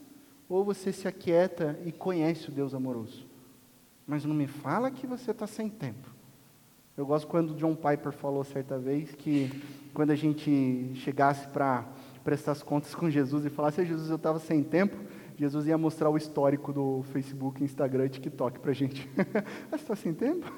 ou 0.49 0.65
você 0.65 0.93
se 0.93 1.09
aquieta 1.09 1.79
e 1.85 1.93
conhece 1.93 2.49
o 2.49 2.53
Deus 2.53 2.75
amoroso. 2.75 3.27
Mas 4.07 4.25
não 4.25 4.35
me 4.35 4.47
fala 4.47 4.91
que 4.91 5.07
você 5.07 5.31
está 5.31 5.47
sem 5.47 5.69
tempo. 5.69 6.15
Eu 6.97 7.05
gosto 7.05 7.27
quando 7.27 7.55
John 7.55 7.75
Piper 7.75 8.13
falou 8.13 8.43
certa 8.43 8.79
vez 8.79 9.15
que 9.15 9.51
quando 9.93 10.13
a 10.13 10.15
gente 10.15 10.93
chegasse 10.95 11.47
para 11.49 11.85
prestar 12.25 12.53
as 12.53 12.63
contas 12.63 12.95
com 12.95 13.11
Jesus 13.11 13.45
e 13.45 13.51
falasse, 13.51 13.85
Jesus, 13.85 14.09
eu 14.09 14.17
estava 14.17 14.39
sem 14.39 14.63
tempo, 14.63 14.97
Jesus 15.37 15.67
ia 15.67 15.77
mostrar 15.77 16.09
o 16.09 16.17
histórico 16.17 16.73
do 16.73 17.03
Facebook, 17.13 17.63
Instagram 17.63 18.07
e 18.07 18.09
TikTok 18.09 18.59
para 18.59 18.71
a 18.71 18.75
gente. 18.75 19.09
Você 19.71 19.77
está 19.77 19.95
sem 19.95 20.15
tempo? 20.15 20.51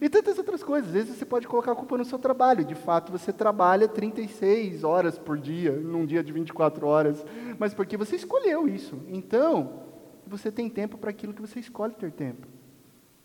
E 0.00 0.08
tantas 0.08 0.38
outras 0.38 0.62
coisas. 0.62 0.88
Às 0.88 0.94
vezes 0.94 1.16
você 1.16 1.24
pode 1.24 1.46
colocar 1.46 1.72
a 1.72 1.76
culpa 1.76 1.96
no 1.96 2.04
seu 2.04 2.18
trabalho. 2.18 2.64
De 2.64 2.74
fato, 2.74 3.12
você 3.12 3.32
trabalha 3.32 3.88
36 3.88 4.84
horas 4.84 5.18
por 5.18 5.38
dia, 5.38 5.72
num 5.72 6.04
dia 6.04 6.22
de 6.22 6.32
24 6.32 6.86
horas, 6.86 7.24
mas 7.58 7.72
porque 7.72 7.96
você 7.96 8.16
escolheu 8.16 8.68
isso. 8.68 8.98
Então, 9.08 9.82
você 10.26 10.50
tem 10.50 10.68
tempo 10.68 10.98
para 10.98 11.10
aquilo 11.10 11.32
que 11.32 11.40
você 11.40 11.60
escolhe 11.60 11.94
ter 11.94 12.12
tempo. 12.12 12.46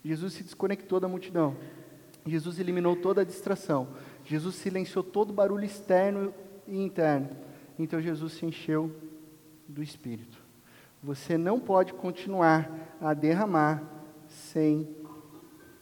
Jesus 0.03 0.33
se 0.33 0.43
desconectou 0.43 0.99
da 0.99 1.07
multidão. 1.07 1.55
Jesus 2.25 2.59
eliminou 2.59 2.95
toda 2.95 3.21
a 3.21 3.25
distração. 3.25 3.87
Jesus 4.23 4.55
silenciou 4.55 5.03
todo 5.03 5.31
o 5.31 5.33
barulho 5.33 5.65
externo 5.65 6.33
e 6.67 6.79
interno. 6.79 7.29
Então 7.77 7.99
Jesus 7.99 8.33
se 8.33 8.45
encheu 8.45 8.91
do 9.67 9.81
Espírito. 9.81 10.37
Você 11.01 11.37
não 11.37 11.59
pode 11.59 11.93
continuar 11.93 12.69
a 13.01 13.13
derramar 13.13 13.83
sem 14.27 14.87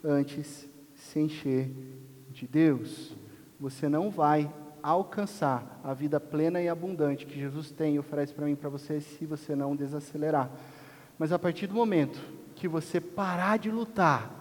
antes 0.04 0.68
se 0.94 1.20
encher 1.20 1.72
de 2.30 2.48
Deus. 2.48 3.16
Você 3.60 3.90
não 3.90 4.10
vai 4.10 4.52
alcançar 4.82 5.80
a 5.84 5.94
vida 5.94 6.20
plena 6.20 6.62
e 6.62 6.70
abundante 6.70 7.26
que 7.26 7.40
Jesus 7.40 7.72
tem 7.72 7.96
e 7.96 8.00
oferece 8.00 8.34
para 8.34 8.46
mim 8.46 8.54
e 8.54 8.56
para 8.56 8.70
você 8.70 9.02
se 9.02 9.26
você 9.26 9.56
não 9.56 9.76
desacelerar. 9.76 10.50
Mas 11.18 11.32
a 11.32 11.40
partir 11.40 11.68
do 11.68 11.74
momento 11.74 12.20
que 12.56 12.68
você 12.68 13.00
parar 13.00 13.58
de 13.58 13.70
lutar, 13.70 14.40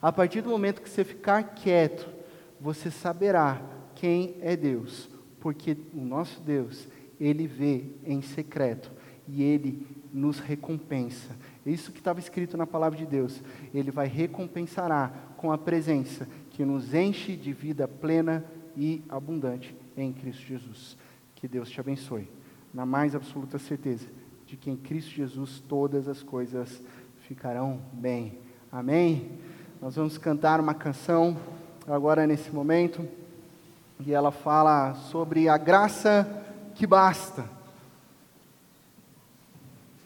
a 0.00 0.12
partir 0.12 0.40
do 0.40 0.50
momento 0.50 0.82
que 0.82 0.90
você 0.90 1.04
ficar 1.04 1.42
quieto, 1.54 2.08
você 2.60 2.90
saberá 2.90 3.60
quem 3.94 4.36
é 4.40 4.56
Deus, 4.56 5.08
porque 5.40 5.76
o 5.94 6.00
nosso 6.00 6.40
Deus, 6.40 6.88
ele 7.18 7.46
vê 7.46 7.84
em 8.04 8.20
secreto 8.20 8.90
e 9.28 9.42
ele 9.42 9.86
nos 10.12 10.38
recompensa. 10.38 11.34
Isso 11.66 11.90
que 11.90 11.98
estava 11.98 12.20
escrito 12.20 12.56
na 12.56 12.66
palavra 12.66 12.96
de 12.98 13.04
Deus. 13.04 13.42
Ele 13.74 13.90
vai 13.90 14.06
recompensará 14.06 15.12
com 15.36 15.50
a 15.50 15.58
presença 15.58 16.28
que 16.50 16.64
nos 16.64 16.94
enche 16.94 17.36
de 17.36 17.52
vida 17.52 17.88
plena 17.88 18.44
e 18.76 19.02
abundante 19.08 19.76
em 19.96 20.12
Cristo 20.12 20.42
Jesus. 20.42 20.96
Que 21.34 21.48
Deus 21.48 21.68
te 21.68 21.80
abençoe. 21.80 22.30
Na 22.72 22.86
mais 22.86 23.14
absoluta 23.14 23.58
certeza 23.58 24.06
de 24.46 24.56
que 24.56 24.70
em 24.70 24.76
Cristo 24.76 25.10
Jesus 25.10 25.60
todas 25.60 26.06
as 26.06 26.22
coisas 26.22 26.80
ficarão 27.26 27.80
bem. 27.92 28.38
Amém? 28.70 29.32
Nós 29.80 29.96
vamos 29.96 30.16
cantar 30.16 30.60
uma 30.60 30.74
canção 30.74 31.36
agora 31.86 32.26
nesse 32.26 32.50
momento 32.50 33.06
e 33.98 34.12
ela 34.12 34.30
fala 34.30 34.94
sobre 34.94 35.48
a 35.48 35.56
graça 35.56 36.44
que 36.74 36.86
basta. 36.86 37.55